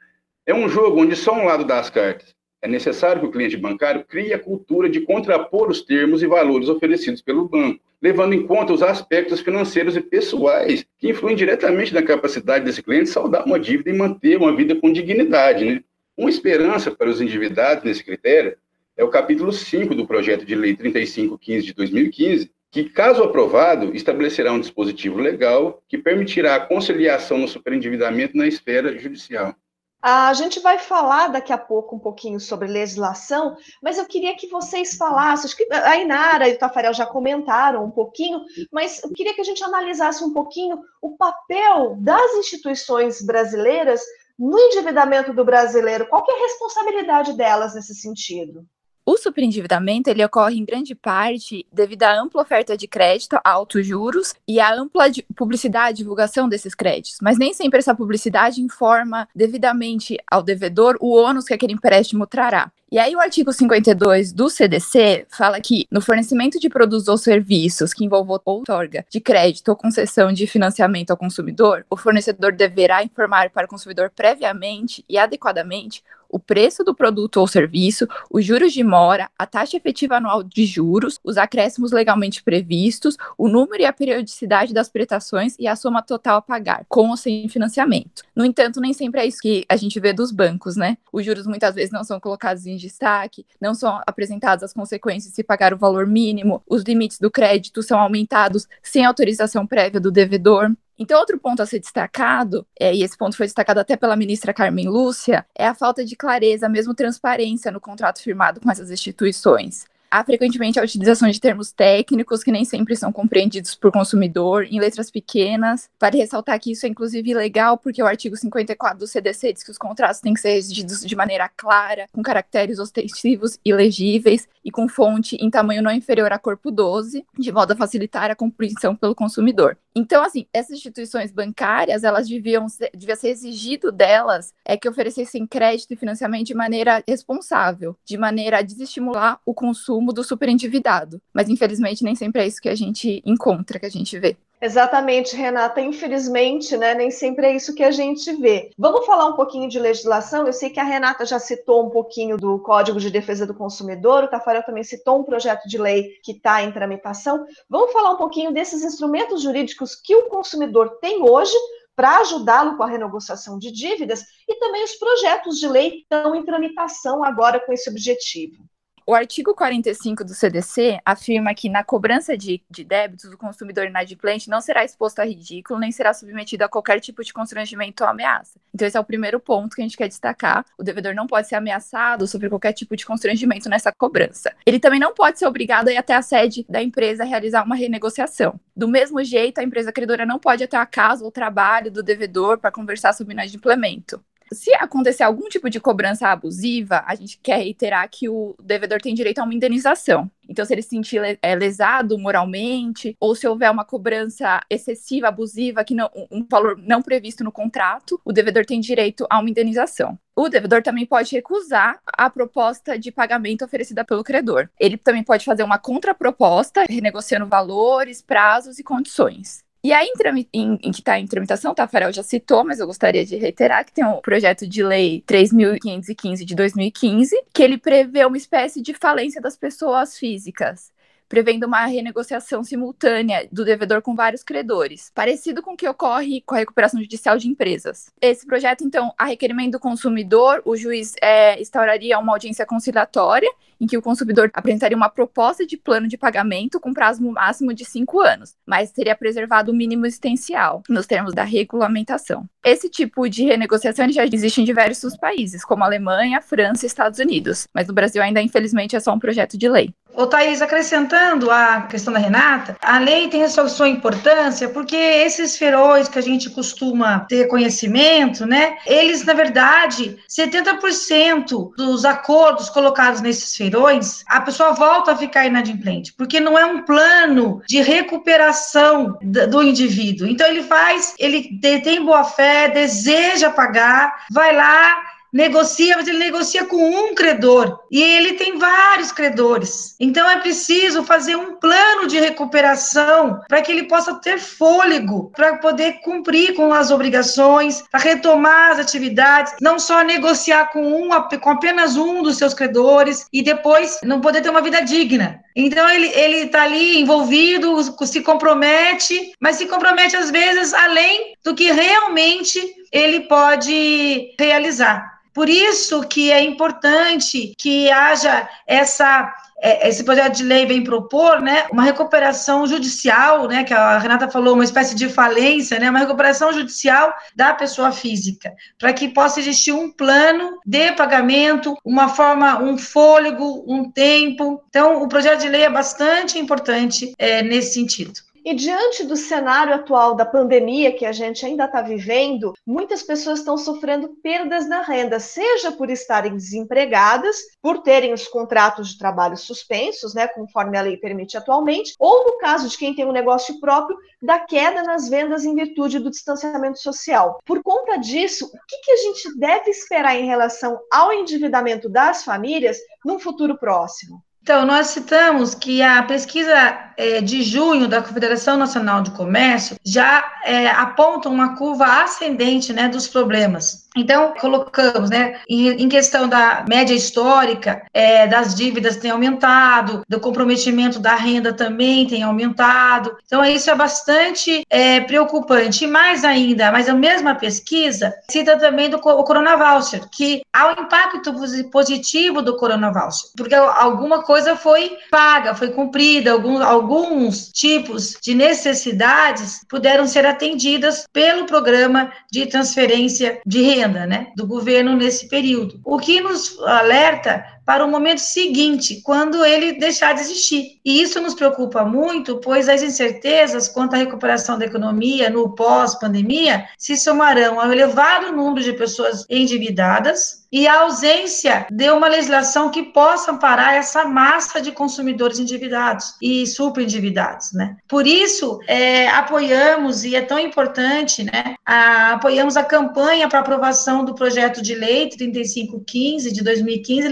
É 0.50 0.54
um 0.54 0.68
jogo 0.68 1.00
onde 1.00 1.14
só 1.14 1.32
um 1.32 1.44
lado 1.44 1.64
dá 1.64 1.78
as 1.78 1.90
cartas. 1.90 2.34
É 2.60 2.66
necessário 2.66 3.20
que 3.20 3.28
o 3.28 3.30
cliente 3.30 3.56
bancário 3.56 4.04
crie 4.04 4.34
a 4.34 4.38
cultura 4.38 4.90
de 4.90 5.00
contrapor 5.00 5.70
os 5.70 5.80
termos 5.80 6.24
e 6.24 6.26
valores 6.26 6.68
oferecidos 6.68 7.22
pelo 7.22 7.48
banco, 7.48 7.78
levando 8.02 8.32
em 8.32 8.44
conta 8.44 8.72
os 8.72 8.82
aspectos 8.82 9.38
financeiros 9.38 9.94
e 9.94 10.00
pessoais 10.00 10.84
que 10.98 11.08
influem 11.08 11.36
diretamente 11.36 11.94
na 11.94 12.02
capacidade 12.02 12.64
desse 12.64 12.82
cliente 12.82 13.10
saldar 13.10 13.46
uma 13.46 13.60
dívida 13.60 13.90
e 13.90 13.96
manter 13.96 14.38
uma 14.38 14.52
vida 14.52 14.74
com 14.74 14.92
dignidade. 14.92 15.64
Né? 15.64 15.84
Uma 16.16 16.28
esperança 16.28 16.90
para 16.90 17.08
os 17.08 17.20
endividados 17.20 17.84
nesse 17.84 18.02
critério 18.02 18.56
é 18.96 19.04
o 19.04 19.08
capítulo 19.08 19.52
5 19.52 19.94
do 19.94 20.04
projeto 20.04 20.44
de 20.44 20.56
lei 20.56 20.74
3515 20.74 21.64
de 21.64 21.74
2015, 21.74 22.50
que, 22.72 22.90
caso 22.90 23.22
aprovado, 23.22 23.94
estabelecerá 23.94 24.52
um 24.52 24.58
dispositivo 24.58 25.20
legal 25.20 25.80
que 25.88 25.96
permitirá 25.96 26.56
a 26.56 26.60
conciliação 26.66 27.38
no 27.38 27.46
superendividamento 27.46 28.36
na 28.36 28.48
esfera 28.48 28.98
judicial. 28.98 29.54
A 30.02 30.32
gente 30.32 30.60
vai 30.60 30.78
falar 30.78 31.28
daqui 31.28 31.52
a 31.52 31.58
pouco 31.58 31.94
um 31.94 31.98
pouquinho 31.98 32.40
sobre 32.40 32.66
legislação, 32.66 33.56
mas 33.82 33.98
eu 33.98 34.06
queria 34.06 34.34
que 34.34 34.48
vocês 34.48 34.94
falassem. 34.94 35.50
Que 35.54 35.70
a 35.74 35.96
Inara 35.98 36.48
e 36.48 36.54
o 36.54 36.58
Tafarel 36.58 36.94
já 36.94 37.04
comentaram 37.04 37.84
um 37.84 37.90
pouquinho, 37.90 38.40
mas 38.72 39.02
eu 39.02 39.12
queria 39.12 39.34
que 39.34 39.42
a 39.42 39.44
gente 39.44 39.62
analisasse 39.62 40.24
um 40.24 40.32
pouquinho 40.32 40.80
o 41.02 41.16
papel 41.16 41.96
das 41.98 42.32
instituições 42.34 43.20
brasileiras 43.20 44.00
no 44.38 44.58
endividamento 44.58 45.34
do 45.34 45.44
brasileiro. 45.44 46.06
Qual 46.06 46.24
é 46.26 46.32
a 46.32 46.42
responsabilidade 46.46 47.34
delas 47.34 47.74
nesse 47.74 47.94
sentido? 47.94 48.66
O 49.12 49.16
superendividamento 49.16 50.08
ele 50.08 50.24
ocorre 50.24 50.56
em 50.56 50.64
grande 50.64 50.94
parte 50.94 51.66
devido 51.72 52.04
à 52.04 52.16
ampla 52.16 52.42
oferta 52.42 52.76
de 52.76 52.86
crédito 52.86 53.36
altos 53.42 53.84
juros 53.84 54.34
e 54.46 54.60
à 54.60 54.72
ampla 54.72 55.06
publicidade 55.34 55.94
e 55.94 56.04
divulgação 56.04 56.48
desses 56.48 56.76
créditos. 56.76 57.18
Mas 57.20 57.36
nem 57.36 57.52
sempre 57.52 57.80
essa 57.80 57.92
publicidade 57.92 58.62
informa 58.62 59.28
devidamente 59.34 60.16
ao 60.30 60.44
devedor 60.44 60.96
o 61.00 61.12
ônus 61.12 61.46
que 61.46 61.52
aquele 61.52 61.72
empréstimo 61.72 62.24
trará. 62.24 62.70
E 62.92 62.98
aí 62.98 63.14
o 63.14 63.20
artigo 63.20 63.52
52 63.52 64.32
do 64.32 64.50
CDC 64.50 65.24
fala 65.28 65.60
que 65.60 65.86
no 65.92 66.00
fornecimento 66.00 66.58
de 66.58 66.68
produtos 66.68 67.06
ou 67.06 67.16
serviços 67.16 67.94
que 67.94 68.04
envolvam 68.04 68.40
outorga 68.44 69.06
de 69.08 69.20
crédito 69.20 69.68
ou 69.68 69.76
concessão 69.76 70.32
de 70.32 70.44
financiamento 70.44 71.12
ao 71.12 71.16
consumidor, 71.16 71.86
o 71.88 71.96
fornecedor 71.96 72.50
deverá 72.50 73.04
informar 73.04 73.50
para 73.50 73.66
o 73.66 73.68
consumidor 73.68 74.10
previamente 74.10 75.04
e 75.08 75.16
adequadamente 75.16 76.02
o 76.30 76.38
preço 76.38 76.84
do 76.84 76.94
produto 76.94 77.38
ou 77.38 77.46
serviço, 77.46 78.06
os 78.30 78.44
juros 78.44 78.72
de 78.72 78.84
mora, 78.84 79.28
a 79.38 79.46
taxa 79.46 79.76
efetiva 79.76 80.16
anual 80.16 80.42
de 80.42 80.64
juros, 80.64 81.18
os 81.24 81.36
acréscimos 81.36 81.90
legalmente 81.90 82.42
previstos, 82.42 83.16
o 83.36 83.48
número 83.48 83.82
e 83.82 83.86
a 83.86 83.92
periodicidade 83.92 84.72
das 84.72 84.88
prestações 84.88 85.56
e 85.58 85.66
a 85.66 85.74
soma 85.74 86.02
total 86.02 86.38
a 86.38 86.42
pagar, 86.42 86.84
com 86.88 87.10
ou 87.10 87.16
sem 87.16 87.48
financiamento. 87.48 88.22
No 88.34 88.44
entanto, 88.44 88.80
nem 88.80 88.92
sempre 88.92 89.20
é 89.20 89.26
isso 89.26 89.40
que 89.42 89.64
a 89.68 89.76
gente 89.76 89.98
vê 89.98 90.12
dos 90.12 90.30
bancos, 90.30 90.76
né? 90.76 90.96
Os 91.12 91.24
juros 91.24 91.46
muitas 91.46 91.74
vezes 91.74 91.90
não 91.90 92.04
são 92.04 92.20
colocados 92.20 92.64
em 92.66 92.78
destaque, 92.80 93.46
não 93.60 93.74
são 93.74 94.00
apresentadas 94.06 94.62
as 94.62 94.72
consequências 94.72 95.34
se 95.34 95.44
pagar 95.44 95.72
o 95.72 95.78
valor 95.78 96.06
mínimo, 96.06 96.62
os 96.68 96.82
limites 96.82 97.18
do 97.18 97.30
crédito 97.30 97.82
são 97.82 97.98
aumentados 97.98 98.66
sem 98.82 99.04
autorização 99.04 99.66
prévia 99.66 100.00
do 100.00 100.10
devedor. 100.10 100.70
Então, 100.98 101.18
outro 101.18 101.38
ponto 101.38 101.62
a 101.62 101.66
ser 101.66 101.78
destacado, 101.78 102.66
é, 102.78 102.94
e 102.94 103.02
esse 103.02 103.16
ponto 103.16 103.36
foi 103.36 103.46
destacado 103.46 103.78
até 103.78 103.96
pela 103.96 104.16
ministra 104.16 104.52
Carmen 104.52 104.88
Lúcia, 104.88 105.46
é 105.56 105.66
a 105.66 105.74
falta 105.74 106.04
de 106.04 106.14
clareza, 106.14 106.68
mesmo 106.68 106.94
transparência 106.94 107.70
no 107.70 107.80
contrato 107.80 108.20
firmado 108.20 108.60
com 108.60 108.70
essas 108.70 108.90
instituições. 108.90 109.86
Há 110.12 110.24
frequentemente 110.24 110.80
a 110.80 110.82
utilização 110.82 111.30
de 111.30 111.40
termos 111.40 111.70
técnicos 111.70 112.42
que 112.42 112.50
nem 112.50 112.64
sempre 112.64 112.96
são 112.96 113.12
compreendidos 113.12 113.76
por 113.76 113.92
consumidor, 113.92 114.64
em 114.64 114.80
letras 114.80 115.08
pequenas. 115.08 115.88
Vale 116.00 116.18
ressaltar 116.18 116.58
que 116.58 116.72
isso 116.72 116.84
é 116.84 116.88
inclusive 116.88 117.32
legal, 117.32 117.78
porque 117.78 118.02
o 118.02 118.06
artigo 118.06 118.36
54 118.36 118.98
do 118.98 119.06
CDC 119.06 119.52
diz 119.52 119.62
que 119.62 119.70
os 119.70 119.78
contratos 119.78 120.20
têm 120.20 120.34
que 120.34 120.40
ser 120.40 120.54
redigidos 120.54 121.06
de 121.06 121.14
maneira 121.14 121.48
clara, 121.48 122.08
com 122.12 122.22
caracteres 122.22 122.80
ostensivos 122.80 123.56
e 123.64 123.72
legíveis 123.72 124.48
e 124.64 124.70
com 124.72 124.88
fonte 124.88 125.36
em 125.36 125.48
tamanho 125.48 125.80
não 125.80 125.92
inferior 125.92 126.32
a 126.32 126.40
corpo 126.40 126.72
12, 126.72 127.24
de 127.38 127.52
modo 127.52 127.72
a 127.72 127.76
facilitar 127.76 128.32
a 128.32 128.34
compreensão 128.34 128.96
pelo 128.96 129.14
consumidor. 129.14 129.76
Então, 129.94 130.22
assim, 130.22 130.46
essas 130.52 130.76
instituições 130.76 131.32
bancárias, 131.32 132.04
elas 132.04 132.28
deviam 132.28 132.68
ser, 132.68 132.90
devia 132.94 133.16
ser 133.16 133.28
exigido 133.28 133.90
delas 133.90 134.54
é 134.64 134.76
que 134.76 134.88
oferecessem 134.88 135.46
crédito 135.46 135.92
e 135.92 135.96
financiamento 135.96 136.46
de 136.46 136.54
maneira 136.54 137.02
responsável, 137.06 137.96
de 138.04 138.16
maneira 138.16 138.58
a 138.58 138.62
desestimular 138.62 139.40
o 139.44 139.52
consumo 139.52 140.12
do 140.12 140.22
superendividado. 140.22 141.20
Mas, 141.32 141.48
infelizmente, 141.48 142.04
nem 142.04 142.14
sempre 142.14 142.42
é 142.42 142.46
isso 142.46 142.60
que 142.60 142.68
a 142.68 142.74
gente 142.74 143.22
encontra, 143.26 143.78
que 143.80 143.86
a 143.86 143.90
gente 143.90 144.18
vê. 144.18 144.36
Exatamente, 144.62 145.34
Renata. 145.34 145.80
Infelizmente, 145.80 146.76
né, 146.76 146.94
nem 146.94 147.10
sempre 147.10 147.46
é 147.46 147.56
isso 147.56 147.74
que 147.74 147.82
a 147.82 147.90
gente 147.90 148.30
vê. 148.36 148.70
Vamos 148.76 149.06
falar 149.06 149.26
um 149.26 149.32
pouquinho 149.32 149.66
de 149.70 149.78
legislação. 149.78 150.46
Eu 150.46 150.52
sei 150.52 150.68
que 150.68 150.78
a 150.78 150.84
Renata 150.84 151.24
já 151.24 151.38
citou 151.38 151.86
um 151.86 151.88
pouquinho 151.88 152.36
do 152.36 152.58
Código 152.58 153.00
de 153.00 153.10
Defesa 153.10 153.46
do 153.46 153.54
Consumidor, 153.54 154.24
o 154.24 154.28
Tafarel 154.28 154.62
também 154.62 154.84
citou 154.84 155.18
um 155.18 155.24
projeto 155.24 155.66
de 155.66 155.78
lei 155.78 156.18
que 156.22 156.32
está 156.32 156.62
em 156.62 156.72
tramitação. 156.72 157.46
Vamos 157.70 157.90
falar 157.90 158.10
um 158.10 158.18
pouquinho 158.18 158.52
desses 158.52 158.84
instrumentos 158.84 159.40
jurídicos 159.40 159.94
que 159.94 160.14
o 160.14 160.28
consumidor 160.28 160.98
tem 161.00 161.22
hoje 161.22 161.56
para 161.96 162.18
ajudá-lo 162.18 162.76
com 162.76 162.82
a 162.82 162.86
renegociação 162.86 163.58
de 163.58 163.72
dívidas 163.72 164.24
e 164.46 164.56
também 164.56 164.84
os 164.84 164.94
projetos 164.94 165.58
de 165.58 165.68
lei 165.68 165.90
que 165.90 166.02
estão 166.02 166.34
em 166.34 166.44
tramitação 166.44 167.24
agora 167.24 167.60
com 167.60 167.72
esse 167.72 167.88
objetivo. 167.88 168.62
O 169.10 169.14
artigo 169.16 169.56
45 169.56 170.22
do 170.22 170.32
CDC 170.32 171.00
afirma 171.04 171.52
que 171.52 171.68
na 171.68 171.82
cobrança 171.82 172.38
de, 172.38 172.62
de 172.70 172.84
débitos, 172.84 173.24
o 173.32 173.36
consumidor 173.36 173.86
inadimplente 173.86 174.48
não 174.48 174.60
será 174.60 174.84
exposto 174.84 175.18
a 175.18 175.24
ridículo 175.24 175.80
nem 175.80 175.90
será 175.90 176.14
submetido 176.14 176.62
a 176.62 176.68
qualquer 176.68 177.00
tipo 177.00 177.24
de 177.24 177.32
constrangimento 177.32 178.04
ou 178.04 178.08
ameaça. 178.08 178.60
Então, 178.72 178.86
esse 178.86 178.96
é 178.96 179.00
o 179.00 179.04
primeiro 179.04 179.40
ponto 179.40 179.74
que 179.74 179.82
a 179.82 179.84
gente 179.84 179.96
quer 179.96 180.06
destacar. 180.06 180.64
O 180.78 180.84
devedor 180.84 181.12
não 181.12 181.26
pode 181.26 181.48
ser 181.48 181.56
ameaçado 181.56 182.24
sobre 182.28 182.48
qualquer 182.48 182.72
tipo 182.72 182.94
de 182.94 183.04
constrangimento 183.04 183.68
nessa 183.68 183.90
cobrança. 183.90 184.54
Ele 184.64 184.78
também 184.78 185.00
não 185.00 185.12
pode 185.12 185.40
ser 185.40 185.46
obrigado 185.46 185.88
a 185.88 185.92
ir 185.92 185.96
até 185.96 186.14
a 186.14 186.22
sede 186.22 186.64
da 186.68 186.80
empresa 186.80 187.24
a 187.24 187.26
realizar 187.26 187.64
uma 187.64 187.74
renegociação. 187.74 188.60
Do 188.76 188.86
mesmo 188.86 189.24
jeito, 189.24 189.58
a 189.58 189.64
empresa 189.64 189.90
credora 189.90 190.24
não 190.24 190.38
pode 190.38 190.62
até 190.62 190.76
a 190.76 190.86
casa 190.86 191.24
ou 191.24 191.32
trabalho 191.32 191.90
do 191.90 192.00
devedor 192.00 192.58
para 192.58 192.70
conversar 192.70 193.12
sobre 193.12 193.32
inadimplemento 193.32 194.22
se 194.52 194.72
acontecer 194.74 195.22
algum 195.22 195.48
tipo 195.48 195.70
de 195.70 195.80
cobrança 195.80 196.28
abusiva, 196.28 197.02
a 197.06 197.14
gente 197.14 197.38
quer 197.42 197.58
reiterar 197.58 198.08
que 198.10 198.28
o 198.28 198.54
devedor 198.62 199.00
tem 199.00 199.14
direito 199.14 199.38
a 199.38 199.44
uma 199.44 199.54
indenização. 199.54 200.30
Então, 200.48 200.64
se 200.64 200.74
ele 200.74 200.82
se 200.82 200.88
sentir 200.88 201.38
é, 201.40 201.54
lesado 201.54 202.18
moralmente, 202.18 203.16
ou 203.20 203.36
se 203.36 203.46
houver 203.46 203.70
uma 203.70 203.84
cobrança 203.84 204.60
excessiva, 204.68 205.28
abusiva, 205.28 205.84
que 205.84 205.94
não, 205.94 206.10
um 206.30 206.44
valor 206.50 206.76
não 206.76 207.00
previsto 207.00 207.44
no 207.44 207.52
contrato, 207.52 208.20
o 208.24 208.32
devedor 208.32 208.66
tem 208.66 208.80
direito 208.80 209.24
a 209.30 209.38
uma 209.38 209.48
indenização. 209.48 210.18
O 210.34 210.48
devedor 210.48 210.82
também 210.82 211.06
pode 211.06 211.34
recusar 211.34 212.00
a 212.06 212.28
proposta 212.28 212.98
de 212.98 213.12
pagamento 213.12 213.64
oferecida 213.64 214.04
pelo 214.04 214.24
credor. 214.24 214.68
Ele 214.78 214.96
também 214.96 215.22
pode 215.22 215.44
fazer 215.44 215.62
uma 215.62 215.78
contraproposta, 215.78 216.84
renegociando 216.88 217.46
valores, 217.46 218.22
prazos 218.22 218.78
e 218.78 218.82
condições. 218.82 219.62
E 219.82 219.92
aí, 219.94 220.06
em, 220.06 220.48
em, 220.52 220.78
em 220.82 220.92
que 220.92 221.00
está 221.00 221.18
em 221.18 221.26
tramitação, 221.26 221.72
o 221.72 221.74
Tafarel 221.74 222.12
já 222.12 222.22
citou, 222.22 222.64
mas 222.64 222.80
eu 222.80 222.86
gostaria 222.86 223.24
de 223.24 223.36
reiterar 223.36 223.84
que 223.84 223.92
tem 223.92 224.04
o 224.04 224.18
um 224.18 224.20
projeto 224.20 224.68
de 224.68 224.82
lei 224.82 225.24
3.515 225.26 226.44
de 226.44 226.54
2015, 226.54 227.34
que 227.54 227.62
ele 227.62 227.78
prevê 227.78 228.24
uma 228.26 228.36
espécie 228.36 228.82
de 228.82 228.92
falência 228.92 229.40
das 229.40 229.56
pessoas 229.56 230.18
físicas 230.18 230.92
prevendo 231.30 231.64
uma 231.64 231.86
renegociação 231.86 232.64
simultânea 232.64 233.48
do 233.52 233.64
devedor 233.64 234.02
com 234.02 234.16
vários 234.16 234.42
credores, 234.42 235.12
parecido 235.14 235.62
com 235.62 235.74
o 235.74 235.76
que 235.76 235.88
ocorre 235.88 236.42
com 236.44 236.56
a 236.56 236.58
recuperação 236.58 237.00
judicial 237.00 237.38
de 237.38 237.48
empresas. 237.48 238.10
Esse 238.20 238.44
projeto, 238.44 238.82
então, 238.82 239.14
a 239.16 239.26
requerimento 239.26 239.72
do 239.72 239.80
consumidor, 239.80 240.60
o 240.64 240.76
juiz 240.76 241.14
é, 241.22 241.58
instauraria 241.60 242.18
uma 242.18 242.32
audiência 242.32 242.66
conciliatória, 242.66 243.48
em 243.80 243.86
que 243.86 243.96
o 243.96 244.02
consumidor 244.02 244.50
apresentaria 244.52 244.96
uma 244.96 245.08
proposta 245.08 245.64
de 245.64 245.76
plano 245.76 246.08
de 246.08 246.18
pagamento 246.18 246.80
com 246.80 246.92
prazo 246.92 247.22
máximo 247.22 247.72
de 247.72 247.84
cinco 247.84 248.20
anos, 248.20 248.54
mas 248.66 248.90
teria 248.90 249.14
preservado 249.14 249.70
o 249.70 249.74
mínimo 249.74 250.04
existencial, 250.04 250.82
nos 250.88 251.06
termos 251.06 251.32
da 251.32 251.44
regulamentação. 251.44 252.44
Esse 252.62 252.90
tipo 252.90 253.26
de 253.28 253.44
renegociação 253.44 254.10
já 254.10 254.26
existe 254.26 254.60
em 254.60 254.64
diversos 254.64 255.16
países, 255.16 255.64
como 255.64 255.84
Alemanha, 255.84 256.42
França 256.42 256.84
e 256.84 256.88
Estados 256.88 257.20
Unidos, 257.20 257.68
mas 257.72 257.86
no 257.86 257.94
Brasil 257.94 258.20
ainda, 258.20 258.42
infelizmente, 258.42 258.96
é 258.96 259.00
só 259.00 259.14
um 259.14 259.18
projeto 259.18 259.56
de 259.56 259.68
lei. 259.68 259.94
Ô, 260.12 260.26
Thaís, 260.26 260.60
acrescentando 260.60 261.19
a 261.50 261.82
questão 261.82 262.12
da 262.12 262.18
Renata, 262.18 262.76
a 262.80 262.98
lei 262.98 263.28
tem 263.28 263.42
a 263.42 263.48
sua 263.48 263.88
importância 263.88 264.68
porque 264.68 264.96
esses 264.96 265.56
feróis 265.56 266.08
que 266.08 266.18
a 266.18 266.22
gente 266.22 266.50
costuma 266.50 267.20
ter 267.20 267.48
conhecimento, 267.48 268.46
né, 268.46 268.76
eles, 268.86 269.24
na 269.24 269.32
verdade, 269.32 270.18
70% 270.28 271.74
dos 271.76 272.04
acordos 272.04 272.68
colocados 272.68 273.20
nesses 273.20 273.54
feróis, 273.54 274.24
a 274.26 274.40
pessoa 274.40 274.72
volta 274.72 275.12
a 275.12 275.16
ficar 275.16 275.46
inadimplente, 275.46 276.12
porque 276.12 276.40
não 276.40 276.58
é 276.58 276.64
um 276.64 276.82
plano 276.82 277.62
de 277.68 277.80
recuperação 277.80 279.18
do 279.22 279.62
indivíduo. 279.62 280.26
Então, 280.26 280.46
ele 280.46 280.62
faz, 280.62 281.14
ele 281.18 281.58
tem 281.60 282.04
boa 282.04 282.24
fé, 282.24 282.68
deseja 282.68 283.50
pagar, 283.50 284.24
vai 284.30 284.54
lá, 284.54 285.09
negocia, 285.32 285.96
mas 285.96 286.08
ele 286.08 286.18
negocia 286.18 286.64
com 286.64 286.76
um 286.76 287.14
credor 287.14 287.80
e 287.90 288.02
ele 288.02 288.34
tem 288.34 288.58
vários 288.58 289.12
credores. 289.12 289.94
Então 289.98 290.28
é 290.28 290.38
preciso 290.38 291.04
fazer 291.04 291.36
um 291.36 291.56
plano 291.56 292.06
de 292.06 292.18
recuperação 292.18 293.40
para 293.48 293.62
que 293.62 293.70
ele 293.70 293.84
possa 293.84 294.14
ter 294.14 294.38
fôlego 294.38 295.30
para 295.34 295.56
poder 295.58 296.00
cumprir 296.00 296.54
com 296.54 296.72
as 296.72 296.90
obrigações, 296.90 297.82
para 297.90 298.00
retomar 298.00 298.72
as 298.72 298.80
atividades, 298.80 299.54
não 299.60 299.78
só 299.78 300.02
negociar 300.02 300.72
com 300.72 300.82
um, 300.82 301.08
com 301.40 301.50
apenas 301.50 301.96
um 301.96 302.22
dos 302.22 302.36
seus 302.36 302.54
credores 302.54 303.26
e 303.32 303.42
depois 303.42 303.98
não 304.02 304.20
poder 304.20 304.40
ter 304.42 304.50
uma 304.50 304.62
vida 304.62 304.80
digna. 304.80 305.40
Então 305.54 305.88
ele 305.88 306.08
ele 306.08 306.36
está 306.46 306.62
ali 306.62 307.00
envolvido, 307.00 307.76
se 308.06 308.20
compromete, 308.20 309.32
mas 309.40 309.56
se 309.56 309.66
compromete 309.66 310.16
às 310.16 310.30
vezes 310.30 310.72
além 310.74 311.34
do 311.44 311.54
que 311.54 311.70
realmente 311.70 312.60
ele 312.92 313.20
pode 313.20 314.34
realizar. 314.38 315.09
Por 315.32 315.48
isso 315.48 316.02
que 316.02 316.30
é 316.30 316.42
importante 316.42 317.54
que 317.56 317.90
haja 317.90 318.48
essa 318.66 319.34
é, 319.62 319.88
esse 319.88 320.02
projeto 320.02 320.36
de 320.36 320.42
lei 320.42 320.64
vem 320.64 320.82
propor, 320.82 321.40
né, 321.40 321.66
uma 321.70 321.82
recuperação 321.82 322.66
judicial, 322.66 323.46
né, 323.46 323.62
que 323.62 323.74
a 323.74 323.98
Renata 323.98 324.28
falou, 324.28 324.54
uma 324.54 324.64
espécie 324.64 324.94
de 324.94 325.08
falência, 325.08 325.78
né, 325.78 325.90
uma 325.90 325.98
recuperação 325.98 326.52
judicial 326.52 327.12
da 327.36 327.52
pessoa 327.52 327.92
física, 327.92 328.52
para 328.78 328.92
que 328.92 329.08
possa 329.08 329.38
existir 329.38 329.72
um 329.72 329.92
plano 329.92 330.58
de 330.64 330.92
pagamento, 330.92 331.76
uma 331.84 332.08
forma, 332.08 332.58
um 332.62 332.78
fôlego, 332.78 333.64
um 333.68 333.90
tempo. 333.90 334.62
Então, 334.70 335.02
o 335.02 335.08
projeto 335.08 335.40
de 335.40 335.48
lei 335.48 335.62
é 335.62 335.70
bastante 335.70 336.38
importante 336.38 337.12
é, 337.18 337.42
nesse 337.42 337.74
sentido. 337.74 338.29
E 338.42 338.54
diante 338.54 339.04
do 339.04 339.16
cenário 339.16 339.74
atual 339.74 340.14
da 340.14 340.24
pandemia 340.24 340.96
que 340.96 341.04
a 341.04 341.12
gente 341.12 341.44
ainda 341.44 341.66
está 341.66 341.82
vivendo, 341.82 342.54
muitas 342.66 343.02
pessoas 343.02 343.40
estão 343.40 343.58
sofrendo 343.58 344.16
perdas 344.22 344.66
na 344.66 344.80
renda, 344.80 345.20
seja 345.20 345.70
por 345.70 345.90
estarem 345.90 346.34
desempregadas, 346.34 347.36
por 347.60 347.82
terem 347.82 348.14
os 348.14 348.26
contratos 348.26 348.88
de 348.88 348.98
trabalho 348.98 349.36
suspensos, 349.36 350.14
né, 350.14 350.26
conforme 350.26 350.78
a 350.78 350.82
lei 350.82 350.96
permite 350.96 351.36
atualmente, 351.36 351.94
ou 351.98 352.24
no 352.24 352.38
caso 352.38 352.66
de 352.66 352.78
quem 352.78 352.94
tem 352.94 353.04
um 353.04 353.12
negócio 353.12 353.60
próprio, 353.60 353.98
da 354.22 354.38
queda 354.38 354.82
nas 354.82 355.08
vendas 355.08 355.44
em 355.44 355.54
virtude 355.54 355.98
do 355.98 356.10
distanciamento 356.10 356.78
social. 356.78 357.40
Por 357.44 357.62
conta 357.62 357.98
disso, 357.98 358.46
o 358.46 358.66
que, 358.66 358.78
que 358.78 358.90
a 358.90 358.96
gente 358.96 359.38
deve 359.38 359.70
esperar 359.70 360.16
em 360.16 360.26
relação 360.26 360.80
ao 360.90 361.12
endividamento 361.12 361.90
das 361.90 362.24
famílias 362.24 362.78
no 363.04 363.18
futuro 363.18 363.58
próximo? 363.58 364.22
Então, 364.42 364.64
nós 364.64 364.88
citamos 364.88 365.54
que 365.54 365.82
a 365.82 366.02
pesquisa 366.02 366.54
é, 366.96 367.20
de 367.20 367.42
junho 367.42 367.86
da 367.86 368.02
Confederação 368.02 368.56
Nacional 368.56 369.02
de 369.02 369.10
Comércio 369.10 369.76
já 369.84 370.24
é, 370.44 370.68
aponta 370.68 371.28
uma 371.28 371.56
curva 371.56 372.02
ascendente 372.02 372.72
né, 372.72 372.88
dos 372.88 373.06
problemas. 373.06 373.88
Então, 373.96 374.34
colocamos, 374.40 375.10
né, 375.10 375.40
em, 375.48 375.88
questão 375.88 376.28
da 376.28 376.64
média 376.68 376.94
histórica, 376.94 377.82
é, 377.92 378.26
das 378.26 378.54
dívidas 378.54 378.96
tem 378.96 379.10
aumentado, 379.10 380.02
do 380.08 380.20
comprometimento 380.20 381.00
da 381.00 381.14
renda 381.16 381.52
também 381.52 382.06
tem 382.06 382.22
aumentado. 382.22 383.16
Então, 383.26 383.44
isso 383.44 383.68
é 383.70 383.74
bastante 383.74 384.64
é, 384.70 385.00
preocupante. 385.00 385.84
E 385.84 385.88
mais 385.88 386.24
ainda, 386.24 386.70
mas 386.70 386.88
a 386.88 386.94
mesma 386.94 387.34
pesquisa 387.34 388.14
cita 388.30 388.56
também 388.58 388.88
do 388.88 389.00
o 389.00 389.24
Corona 389.24 389.56
Voucher, 389.56 390.08
que 390.10 390.42
há 390.52 390.68
um 390.68 390.84
impacto 390.84 391.32
positivo 391.70 392.42
do 392.42 392.56
Corona 392.56 392.92
Voucher, 392.92 393.30
porque 393.36 393.54
alguma 393.54 394.22
coisa 394.22 394.54
foi 394.56 394.96
paga, 395.10 395.54
foi 395.54 395.70
cumprida, 395.70 396.32
algum, 396.32 396.62
alguns 396.62 397.50
tipos 397.50 398.16
de 398.22 398.34
necessidades 398.34 399.64
puderam 399.68 400.06
ser 400.06 400.26
atendidas 400.26 401.06
pelo 401.12 401.46
programa 401.46 402.12
de 402.30 402.46
transferência 402.46 403.40
de 403.46 403.62
renda, 403.62 403.79
né, 403.88 404.32
do 404.36 404.46
governo 404.46 404.96
nesse 404.96 405.28
período. 405.28 405.80
O 405.84 405.98
que 405.98 406.20
nos 406.20 406.58
alerta 406.60 407.44
para 407.70 407.84
o 407.84 407.88
momento 407.88 408.18
seguinte, 408.18 409.00
quando 409.00 409.44
ele 409.44 409.74
deixar 409.74 410.12
de 410.12 410.22
existir. 410.22 410.80
E 410.84 411.00
isso 411.00 411.20
nos 411.20 411.34
preocupa 411.34 411.84
muito, 411.84 412.38
pois 412.38 412.68
as 412.68 412.82
incertezas 412.82 413.68
quanto 413.68 413.94
à 413.94 413.96
recuperação 413.96 414.58
da 414.58 414.64
economia 414.64 415.30
no 415.30 415.54
pós-pandemia 415.54 416.64
se 416.76 416.96
somarão 416.96 417.60
ao 417.60 417.70
elevado 417.70 418.32
número 418.32 418.64
de 418.64 418.72
pessoas 418.72 419.24
endividadas 419.30 420.40
e 420.52 420.66
a 420.66 420.80
ausência 420.80 421.66
de 421.70 421.90
uma 421.90 422.08
legislação 422.08 422.70
que 422.70 422.82
possa 422.82 423.30
amparar 423.30 423.74
essa 423.74 424.04
massa 424.04 424.60
de 424.60 424.72
consumidores 424.72 425.38
endividados 425.38 426.14
e 426.20 426.46
superendividados, 426.46 427.52
né? 427.52 427.76
Por 427.86 428.06
isso, 428.06 428.58
é, 428.66 429.08
apoiamos, 429.10 430.04
e 430.04 430.16
é 430.16 430.22
tão 430.22 430.38
importante, 430.38 431.22
né, 431.22 431.54
a, 431.64 432.14
apoiamos 432.14 432.56
a 432.56 432.64
campanha 432.64 433.28
para 433.28 433.38
aprovação 433.38 434.04
do 434.04 434.14
projeto 434.14 434.60
de 434.60 434.74
lei 434.74 435.08
3515 435.08 436.32
de 436.32 436.42
2015, 436.42 437.08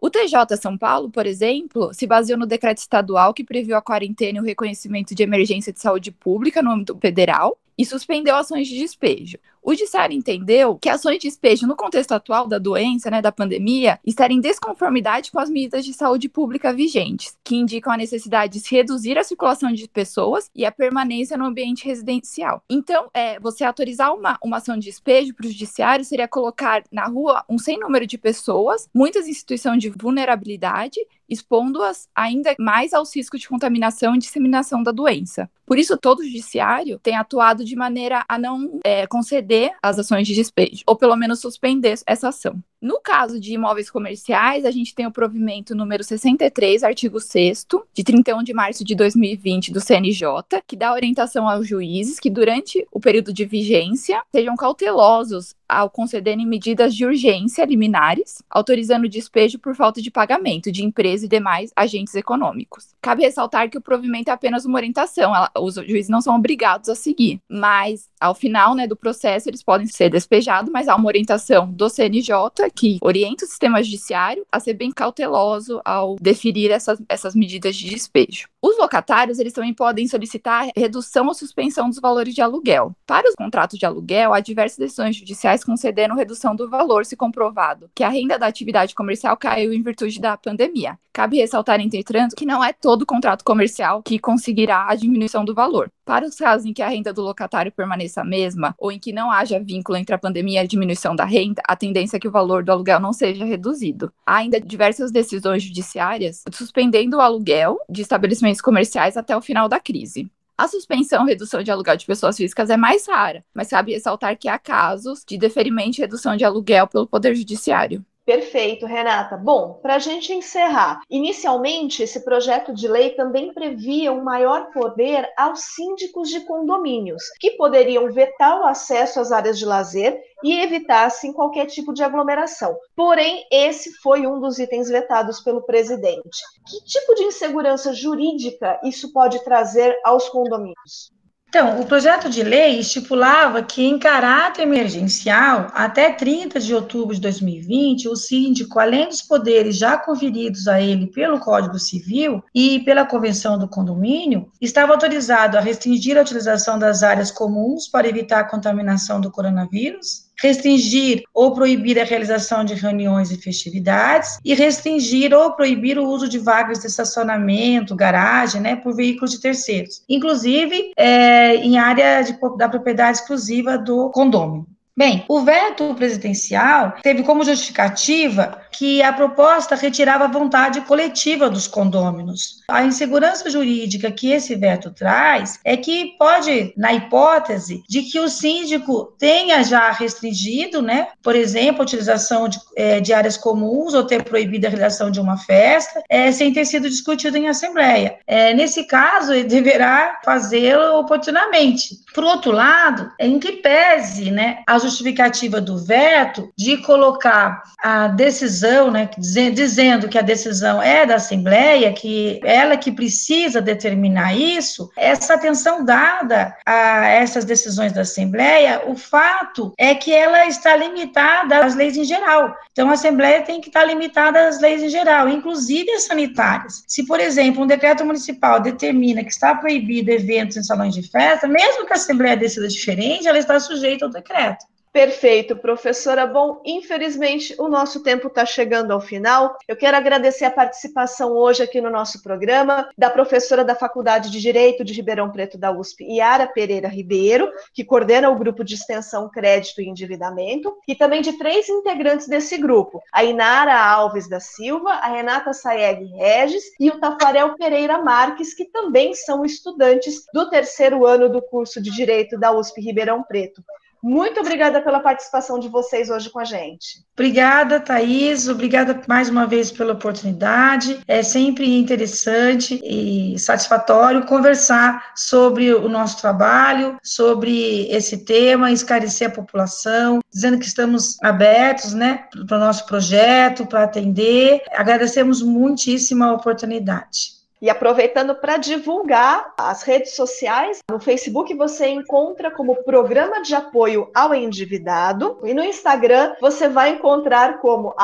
O 0.00 0.08
TJ 0.08 0.56
São 0.60 0.78
Paulo, 0.78 1.10
por 1.10 1.26
exemplo, 1.26 1.92
se 1.92 2.06
baseou 2.06 2.38
no 2.38 2.46
decreto 2.46 2.78
estadual 2.78 3.34
que 3.34 3.42
previu 3.42 3.76
a 3.76 3.82
quarentena 3.82 4.38
e 4.38 4.40
o 4.40 4.44
reconhecimento 4.44 5.12
de 5.12 5.24
emergência 5.24 5.72
de 5.72 5.80
saúde 5.80 6.12
pública 6.12 6.62
no 6.62 6.70
âmbito 6.70 6.96
federal 7.00 7.58
e 7.76 7.84
suspendeu 7.84 8.36
ações 8.36 8.68
de 8.68 8.78
despejo. 8.78 9.38
O 9.62 9.72
Judiciário 9.72 10.16
entendeu 10.16 10.76
que 10.76 10.88
ações 10.88 11.18
de 11.18 11.28
despejo 11.28 11.66
no 11.66 11.76
contexto 11.76 12.12
atual 12.12 12.46
da 12.46 12.58
doença, 12.58 13.10
né, 13.10 13.20
da 13.20 13.32
pandemia, 13.32 13.98
estarem 14.04 14.38
em 14.38 14.40
desconformidade 14.40 15.30
com 15.30 15.38
as 15.38 15.50
medidas 15.50 15.84
de 15.84 15.92
saúde 15.92 16.28
pública 16.28 16.72
vigentes, 16.72 17.36
que 17.44 17.56
indicam 17.56 17.92
a 17.92 17.96
necessidade 17.96 18.60
de 18.60 18.74
reduzir 18.74 19.18
a 19.18 19.24
circulação 19.24 19.72
de 19.72 19.88
pessoas 19.88 20.50
e 20.54 20.64
a 20.64 20.72
permanência 20.72 21.36
no 21.36 21.44
ambiente 21.44 21.84
residencial. 21.84 22.62
Então, 22.68 23.08
é, 23.12 23.38
você 23.40 23.64
autorizar 23.64 24.14
uma, 24.14 24.38
uma 24.42 24.58
ação 24.58 24.76
de 24.78 24.86
despejo 24.86 25.34
para 25.34 25.46
o 25.46 25.50
Judiciário 25.50 26.04
seria 26.04 26.28
colocar 26.28 26.82
na 26.90 27.06
rua 27.06 27.44
um 27.48 27.58
sem 27.58 27.78
número 27.78 28.06
de 28.06 28.16
pessoas, 28.16 28.88
muitas 28.94 29.28
instituições 29.28 29.82
de 29.82 29.90
vulnerabilidade, 29.90 31.00
expondo-as 31.28 32.08
ainda 32.14 32.54
mais 32.58 32.94
aos 32.94 33.14
riscos 33.14 33.40
de 33.40 33.48
contaminação 33.48 34.14
e 34.14 34.18
disseminação 34.18 34.82
da 34.82 34.90
doença. 34.90 35.50
Por 35.66 35.78
isso, 35.78 35.98
todo 35.98 36.20
o 36.20 36.24
judiciário 36.24 36.98
tem 36.98 37.14
atuado 37.14 37.62
de 37.62 37.76
maneira 37.76 38.24
a 38.26 38.38
não 38.38 38.80
é, 38.82 39.06
conceder 39.06 39.47
as 39.82 39.98
ações 39.98 40.26
de 40.26 40.34
despejo, 40.34 40.82
ou 40.86 40.96
pelo 40.96 41.16
menos 41.16 41.40
suspender 41.40 41.98
essa 42.06 42.28
ação. 42.28 42.62
No 42.80 43.00
caso 43.00 43.40
de 43.40 43.54
imóveis 43.54 43.90
comerciais, 43.90 44.64
a 44.64 44.70
gente 44.70 44.94
tem 44.94 45.04
o 45.04 45.10
provimento 45.10 45.74
número 45.74 46.04
63, 46.04 46.84
artigo 46.84 47.18
6 47.18 47.66
de 47.92 48.04
31 48.04 48.44
de 48.44 48.54
março 48.54 48.84
de 48.84 48.94
2020 48.94 49.72
do 49.72 49.80
CNJ, 49.80 50.28
que 50.64 50.76
dá 50.76 50.92
orientação 50.92 51.48
aos 51.48 51.66
juízes 51.66 52.20
que 52.20 52.30
durante 52.30 52.86
o 52.92 53.00
período 53.00 53.32
de 53.32 53.44
vigência 53.44 54.22
sejam 54.30 54.54
cautelosos 54.54 55.56
ao 55.68 55.90
concederem 55.90 56.46
medidas 56.46 56.94
de 56.94 57.04
urgência 57.04 57.64
liminares, 57.64 58.42
autorizando 58.48 59.04
o 59.04 59.08
despejo 59.08 59.58
por 59.58 59.74
falta 59.74 60.00
de 60.00 60.10
pagamento 60.10 60.72
de 60.72 60.84
empresa 60.84 61.26
e 61.26 61.28
demais 61.28 61.70
agentes 61.76 62.14
econômicos. 62.14 62.94
Cabe 63.02 63.22
ressaltar 63.22 63.68
que 63.68 63.76
o 63.76 63.82
provimento 63.82 64.30
é 64.30 64.32
apenas 64.32 64.64
uma 64.64 64.78
orientação, 64.78 65.34
ela, 65.34 65.50
os 65.58 65.74
juízes 65.74 66.08
não 66.08 66.22
são 66.22 66.34
obrigados 66.34 66.88
a 66.88 66.94
seguir, 66.94 67.40
mas 67.48 68.08
ao 68.18 68.34
final 68.34 68.74
né, 68.74 68.86
do 68.86 68.96
processo 68.96 69.48
eles 69.48 69.62
podem 69.62 69.86
ser 69.86 70.08
despejados, 70.08 70.72
mas 70.72 70.88
há 70.88 70.96
uma 70.96 71.06
orientação 71.06 71.70
do 71.70 71.90
CNJ 71.90 72.32
que 72.70 72.98
orienta 73.00 73.44
o 73.44 73.48
sistema 73.48 73.82
judiciário 73.82 74.46
a 74.50 74.60
ser 74.60 74.74
bem 74.74 74.90
cauteloso 74.90 75.80
ao 75.84 76.16
deferir 76.20 76.70
essas, 76.70 77.00
essas 77.08 77.34
medidas 77.34 77.76
de 77.76 77.88
despejo. 77.88 78.48
Os 78.60 78.76
locatários, 78.78 79.38
eles 79.38 79.52
também 79.52 79.72
podem 79.72 80.08
solicitar 80.08 80.68
redução 80.76 81.26
ou 81.26 81.34
suspensão 81.34 81.88
dos 81.88 82.00
valores 82.00 82.34
de 82.34 82.42
aluguel. 82.42 82.94
Para 83.06 83.28
os 83.28 83.34
contratos 83.34 83.78
de 83.78 83.86
aluguel, 83.86 84.34
há 84.34 84.40
diversas 84.40 84.78
decisões 84.78 85.16
judiciais 85.16 85.62
concedendo 85.62 86.14
redução 86.14 86.56
do 86.56 86.68
valor 86.68 87.04
se 87.04 87.16
comprovado 87.16 87.90
que 87.94 88.04
a 88.04 88.08
renda 88.08 88.38
da 88.38 88.46
atividade 88.46 88.94
comercial 88.94 89.36
caiu 89.36 89.72
em 89.72 89.82
virtude 89.82 90.20
da 90.20 90.36
pandemia. 90.36 90.98
Cabe 91.12 91.38
ressaltar, 91.38 91.80
entretanto, 91.80 92.36
que 92.36 92.46
não 92.46 92.62
é 92.62 92.72
todo 92.72 93.04
contrato 93.04 93.44
comercial 93.44 94.02
que 94.04 94.20
conseguirá 94.20 94.86
a 94.88 94.94
diminuição 94.94 95.44
do 95.44 95.52
valor. 95.52 95.90
Para 96.08 96.26
os 96.26 96.36
casos 96.36 96.64
em 96.64 96.72
que 96.72 96.80
a 96.80 96.88
renda 96.88 97.12
do 97.12 97.20
locatário 97.20 97.70
permaneça 97.70 98.22
a 98.22 98.24
mesma, 98.24 98.74
ou 98.78 98.90
em 98.90 98.98
que 98.98 99.12
não 99.12 99.30
haja 99.30 99.60
vínculo 99.60 99.98
entre 99.98 100.14
a 100.14 100.18
pandemia 100.18 100.62
e 100.62 100.64
a 100.64 100.66
diminuição 100.66 101.14
da 101.14 101.26
renda, 101.26 101.60
a 101.68 101.76
tendência 101.76 102.16
é 102.16 102.18
que 102.18 102.26
o 102.26 102.30
valor 102.30 102.64
do 102.64 102.72
aluguel 102.72 102.98
não 102.98 103.12
seja 103.12 103.44
reduzido. 103.44 104.10
Há 104.24 104.36
ainda 104.36 104.58
diversas 104.58 105.12
decisões 105.12 105.62
judiciárias 105.62 106.44
suspendendo 106.50 107.18
o 107.18 107.20
aluguel 107.20 107.78
de 107.90 108.00
estabelecimentos 108.00 108.62
comerciais 108.62 109.18
até 109.18 109.36
o 109.36 109.42
final 109.42 109.68
da 109.68 109.78
crise. 109.78 110.30
A 110.56 110.66
suspensão 110.66 111.26
e 111.26 111.32
redução 111.32 111.62
de 111.62 111.70
aluguel 111.70 111.98
de 111.98 112.06
pessoas 112.06 112.38
físicas 112.38 112.70
é 112.70 112.76
mais 112.78 113.06
rara, 113.06 113.44
mas 113.52 113.68
cabe 113.68 113.92
ressaltar 113.92 114.34
que 114.38 114.48
há 114.48 114.58
casos 114.58 115.22
de 115.28 115.36
deferimento 115.36 115.98
e 115.98 116.00
redução 116.00 116.38
de 116.38 116.44
aluguel 116.44 116.86
pelo 116.86 117.06
Poder 117.06 117.34
Judiciário. 117.34 118.02
Perfeito, 118.28 118.84
Renata. 118.84 119.38
Bom, 119.38 119.78
para 119.80 119.94
a 119.94 119.98
gente 119.98 120.34
encerrar, 120.34 121.00
inicialmente 121.08 122.02
esse 122.02 122.22
projeto 122.22 122.74
de 122.74 122.86
lei 122.86 123.14
também 123.14 123.54
previa 123.54 124.12
um 124.12 124.22
maior 124.22 124.70
poder 124.70 125.26
aos 125.34 125.60
síndicos 125.60 126.28
de 126.28 126.40
condomínios, 126.40 127.22
que 127.40 127.52
poderiam 127.52 128.12
vetar 128.12 128.60
o 128.60 128.66
acesso 128.66 129.18
às 129.18 129.32
áreas 129.32 129.58
de 129.58 129.64
lazer 129.64 130.20
e 130.44 130.60
evitassem 130.60 131.32
qualquer 131.32 131.64
tipo 131.68 131.94
de 131.94 132.02
aglomeração. 132.02 132.76
Porém, 132.94 133.46
esse 133.50 133.94
foi 134.02 134.26
um 134.26 134.38
dos 134.38 134.58
itens 134.58 134.90
vetados 134.90 135.40
pelo 135.40 135.62
presidente. 135.62 136.42
Que 136.68 136.84
tipo 136.84 137.14
de 137.14 137.22
insegurança 137.22 137.94
jurídica 137.94 138.78
isso 138.84 139.10
pode 139.10 139.42
trazer 139.42 139.98
aos 140.04 140.28
condomínios? 140.28 141.10
Então, 141.48 141.80
o 141.80 141.86
projeto 141.86 142.28
de 142.28 142.42
lei 142.42 142.78
estipulava 142.78 143.62
que, 143.62 143.82
em 143.82 143.98
caráter 143.98 144.62
emergencial, 144.62 145.68
até 145.72 146.12
30 146.12 146.60
de 146.60 146.74
outubro 146.74 147.14
de 147.14 147.22
2020, 147.22 148.06
o 148.06 148.14
síndico, 148.14 148.78
além 148.78 149.08
dos 149.08 149.22
poderes 149.22 149.78
já 149.78 149.96
conferidos 149.96 150.68
a 150.68 150.78
ele 150.78 151.06
pelo 151.06 151.40
Código 151.40 151.78
Civil 151.78 152.44
e 152.54 152.80
pela 152.80 153.06
Convenção 153.06 153.58
do 153.58 153.66
Condomínio, 153.66 154.52
estava 154.60 154.92
autorizado 154.92 155.56
a 155.56 155.60
restringir 155.60 156.18
a 156.18 156.22
utilização 156.22 156.78
das 156.78 157.02
áreas 157.02 157.30
comuns 157.30 157.88
para 157.88 158.06
evitar 158.06 158.40
a 158.40 158.48
contaminação 158.48 159.18
do 159.18 159.30
coronavírus, 159.30 160.27
restringir 160.40 161.22
ou 161.34 161.52
proibir 161.52 161.98
a 161.98 162.04
realização 162.04 162.64
de 162.64 162.74
reuniões 162.74 163.30
e 163.30 163.36
festividades 163.36 164.38
e 164.44 164.54
restringir 164.54 165.32
ou 165.32 165.52
proibir 165.52 165.98
o 165.98 166.06
uso 166.06 166.28
de 166.28 166.38
vagas 166.38 166.80
de 166.80 166.86
estacionamento, 166.86 167.96
garagem, 167.96 168.60
né, 168.60 168.76
por 168.76 168.94
veículos 168.94 169.32
de 169.32 169.40
terceiros, 169.40 170.02
inclusive 170.08 170.92
é, 170.96 171.56
em 171.56 171.78
área 171.78 172.22
de, 172.22 172.38
da 172.56 172.68
propriedade 172.68 173.18
exclusiva 173.18 173.76
do 173.76 174.10
condômino. 174.10 174.66
Bem, 174.98 175.24
o 175.28 175.42
veto 175.42 175.94
presidencial 175.94 176.96
teve 177.04 177.22
como 177.22 177.44
justificativa 177.44 178.60
que 178.72 179.00
a 179.00 179.12
proposta 179.12 179.76
retirava 179.76 180.24
a 180.24 180.28
vontade 180.28 180.80
coletiva 180.80 181.48
dos 181.48 181.68
condôminos. 181.68 182.64
A 182.68 182.82
insegurança 182.82 183.48
jurídica 183.48 184.10
que 184.10 184.32
esse 184.32 184.56
veto 184.56 184.90
traz 184.90 185.60
é 185.64 185.76
que 185.76 186.16
pode, 186.18 186.74
na 186.76 186.92
hipótese 186.92 187.84
de 187.88 188.02
que 188.02 188.18
o 188.18 188.28
síndico 188.28 189.14
tenha 189.20 189.62
já 189.62 189.92
restringido, 189.92 190.82
né, 190.82 191.06
por 191.22 191.36
exemplo, 191.36 191.82
a 191.82 191.84
utilização 191.84 192.48
de, 192.48 192.58
é, 192.76 193.00
de 193.00 193.12
áreas 193.12 193.36
comuns 193.36 193.94
ou 193.94 194.02
ter 194.02 194.24
proibido 194.24 194.66
a 194.66 194.70
realização 194.70 195.12
de 195.12 195.20
uma 195.20 195.36
festa, 195.36 196.02
é, 196.08 196.32
sem 196.32 196.52
ter 196.52 196.64
sido 196.64 196.88
discutido 196.88 197.36
em 197.36 197.46
assembleia. 197.46 198.18
É, 198.26 198.52
nesse 198.52 198.82
caso, 198.82 199.32
ele 199.32 199.44
deverá 199.44 200.18
fazê-lo 200.24 200.98
oportunamente. 200.98 202.00
Por 202.12 202.24
outro 202.24 202.50
lado, 202.50 203.12
em 203.20 203.38
que 203.38 203.52
pese 203.52 204.32
né, 204.32 204.58
a 204.66 204.87
justificativa 204.88 205.60
do 205.60 205.78
veto 205.78 206.50
de 206.56 206.78
colocar 206.78 207.62
a 207.82 208.08
decisão, 208.08 208.90
né, 208.90 209.08
dizendo 209.18 210.08
que 210.08 210.18
a 210.18 210.22
decisão 210.22 210.82
é 210.82 211.06
da 211.06 211.16
Assembleia, 211.16 211.92
que 211.92 212.40
ela 212.42 212.76
que 212.76 212.90
precisa 212.90 213.60
determinar 213.60 214.34
isso, 214.36 214.90
essa 214.96 215.34
atenção 215.34 215.84
dada 215.84 216.56
a 216.66 217.08
essas 217.08 217.44
decisões 217.44 217.92
da 217.92 218.02
Assembleia, 218.02 218.82
o 218.86 218.96
fato 218.96 219.72
é 219.78 219.94
que 219.94 220.12
ela 220.12 220.46
está 220.46 220.76
limitada 220.76 221.64
às 221.64 221.74
leis 221.74 221.96
em 221.96 222.04
geral. 222.04 222.54
Então, 222.72 222.90
a 222.90 222.94
Assembleia 222.94 223.42
tem 223.42 223.60
que 223.60 223.68
estar 223.68 223.84
limitada 223.84 224.48
às 224.48 224.60
leis 224.60 224.82
em 224.82 224.88
geral, 224.88 225.28
inclusive 225.28 225.90
as 225.92 226.04
sanitárias. 226.04 226.84
Se, 226.86 227.06
por 227.06 227.20
exemplo, 227.20 227.62
um 227.62 227.66
decreto 227.66 228.04
municipal 228.04 228.60
determina 228.60 229.22
que 229.22 229.30
está 229.30 229.54
proibido 229.54 230.10
eventos 230.10 230.56
em 230.56 230.62
salões 230.62 230.94
de 230.94 231.08
festa, 231.08 231.46
mesmo 231.46 231.86
que 231.86 231.92
a 231.92 231.96
Assembleia 231.96 232.36
decida 232.36 232.68
diferente, 232.68 233.26
ela 233.26 233.38
está 233.38 233.58
sujeita 233.60 234.04
ao 234.04 234.10
decreto. 234.10 234.64
Perfeito, 234.98 235.54
professora. 235.54 236.26
Bom, 236.26 236.60
infelizmente 236.64 237.54
o 237.56 237.68
nosso 237.68 238.02
tempo 238.02 238.26
está 238.26 238.44
chegando 238.44 238.90
ao 238.90 239.00
final. 239.00 239.56
Eu 239.68 239.76
quero 239.76 239.96
agradecer 239.96 240.44
a 240.44 240.50
participação 240.50 241.36
hoje 241.36 241.62
aqui 241.62 241.80
no 241.80 241.88
nosso 241.88 242.20
programa 242.20 242.88
da 242.98 243.08
professora 243.08 243.64
da 243.64 243.76
Faculdade 243.76 244.28
de 244.28 244.40
Direito 244.40 244.84
de 244.84 244.92
Ribeirão 244.92 245.30
Preto 245.30 245.56
da 245.56 245.70
USP, 245.70 246.02
Yara 246.02 246.48
Pereira 246.48 246.88
Ribeiro, 246.88 247.48
que 247.72 247.84
coordena 247.84 248.28
o 248.28 248.34
grupo 248.34 248.64
de 248.64 248.74
extensão 248.74 249.30
Crédito 249.30 249.80
e 249.80 249.88
Endividamento, 249.88 250.76
e 250.88 250.96
também 250.96 251.22
de 251.22 251.38
três 251.38 251.68
integrantes 251.68 252.26
desse 252.26 252.58
grupo: 252.58 253.00
a 253.12 253.22
Inara 253.22 253.80
Alves 253.80 254.28
da 254.28 254.40
Silva, 254.40 254.90
a 254.94 255.06
Renata 255.06 255.52
Saeg 255.52 256.06
Regis 256.06 256.64
e 256.80 256.90
o 256.90 256.98
Tafarel 256.98 257.54
Pereira 257.54 258.02
Marques, 258.02 258.52
que 258.52 258.64
também 258.64 259.14
são 259.14 259.44
estudantes 259.44 260.24
do 260.34 260.50
terceiro 260.50 261.06
ano 261.06 261.28
do 261.28 261.40
curso 261.40 261.80
de 261.80 261.92
Direito 261.92 262.36
da 262.36 262.50
USP 262.50 262.80
Ribeirão 262.80 263.22
Preto. 263.22 263.62
Muito 264.02 264.40
obrigada 264.40 264.80
pela 264.80 265.00
participação 265.00 265.58
de 265.58 265.68
vocês 265.68 266.08
hoje 266.08 266.30
com 266.30 266.38
a 266.38 266.44
gente. 266.44 267.04
Obrigada, 267.14 267.80
Thaís. 267.80 268.48
Obrigada 268.48 269.00
mais 269.08 269.28
uma 269.28 269.46
vez 269.46 269.72
pela 269.72 269.92
oportunidade. 269.92 271.00
É 271.06 271.22
sempre 271.22 271.78
interessante 271.78 272.80
e 272.84 273.38
satisfatório 273.38 274.26
conversar 274.26 275.12
sobre 275.16 275.74
o 275.74 275.88
nosso 275.88 276.20
trabalho, 276.20 276.96
sobre 277.02 277.88
esse 277.90 278.24
tema, 278.24 278.70
esclarecer 278.70 279.28
a 279.28 279.34
população, 279.34 280.20
dizendo 280.32 280.58
que 280.58 280.66
estamos 280.66 281.16
abertos 281.22 281.92
né, 281.92 282.24
para 282.46 282.56
o 282.56 282.60
nosso 282.60 282.86
projeto, 282.86 283.66
para 283.66 283.84
atender. 283.84 284.62
Agradecemos 284.72 285.42
muitíssimo 285.42 286.24
a 286.24 286.32
oportunidade. 286.32 287.37
E 287.60 287.68
aproveitando 287.68 288.36
para 288.36 288.56
divulgar 288.56 289.52
as 289.58 289.82
redes 289.82 290.14
sociais, 290.14 290.78
no 290.88 291.00
Facebook 291.00 291.52
você 291.54 291.88
encontra 291.88 292.50
como 292.52 292.84
Programa 292.84 293.42
de 293.42 293.54
Apoio 293.54 294.08
ao 294.14 294.32
Endividado 294.32 295.40
e 295.42 295.52
no 295.52 295.64
Instagram 295.64 296.34
você 296.40 296.68
vai 296.68 296.90
encontrar 296.90 297.58
como 297.58 297.94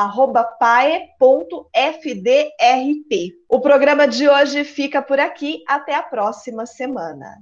pae.fdrp. 0.59 1.15
O 3.47 3.61
programa 3.61 4.07
de 4.07 4.27
hoje 4.27 4.65
fica 4.65 5.01
por 5.01 5.19
aqui, 5.19 5.63
até 5.67 5.95
a 5.95 6.03
próxima 6.03 6.65
semana. 6.65 7.37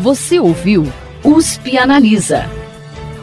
Você 0.00 0.38
ouviu 0.38 0.84
USP 1.24 1.76
Analisa. 1.76 2.44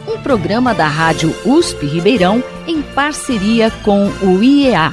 Um 0.06 0.22
programa 0.22 0.74
da 0.74 0.86
Rádio 0.86 1.30
USP 1.46 1.86
Ribeirão 1.86 2.44
em 2.66 2.82
parceria 2.82 3.70
com 3.84 4.06
o 4.22 4.42
IEA, 4.42 4.92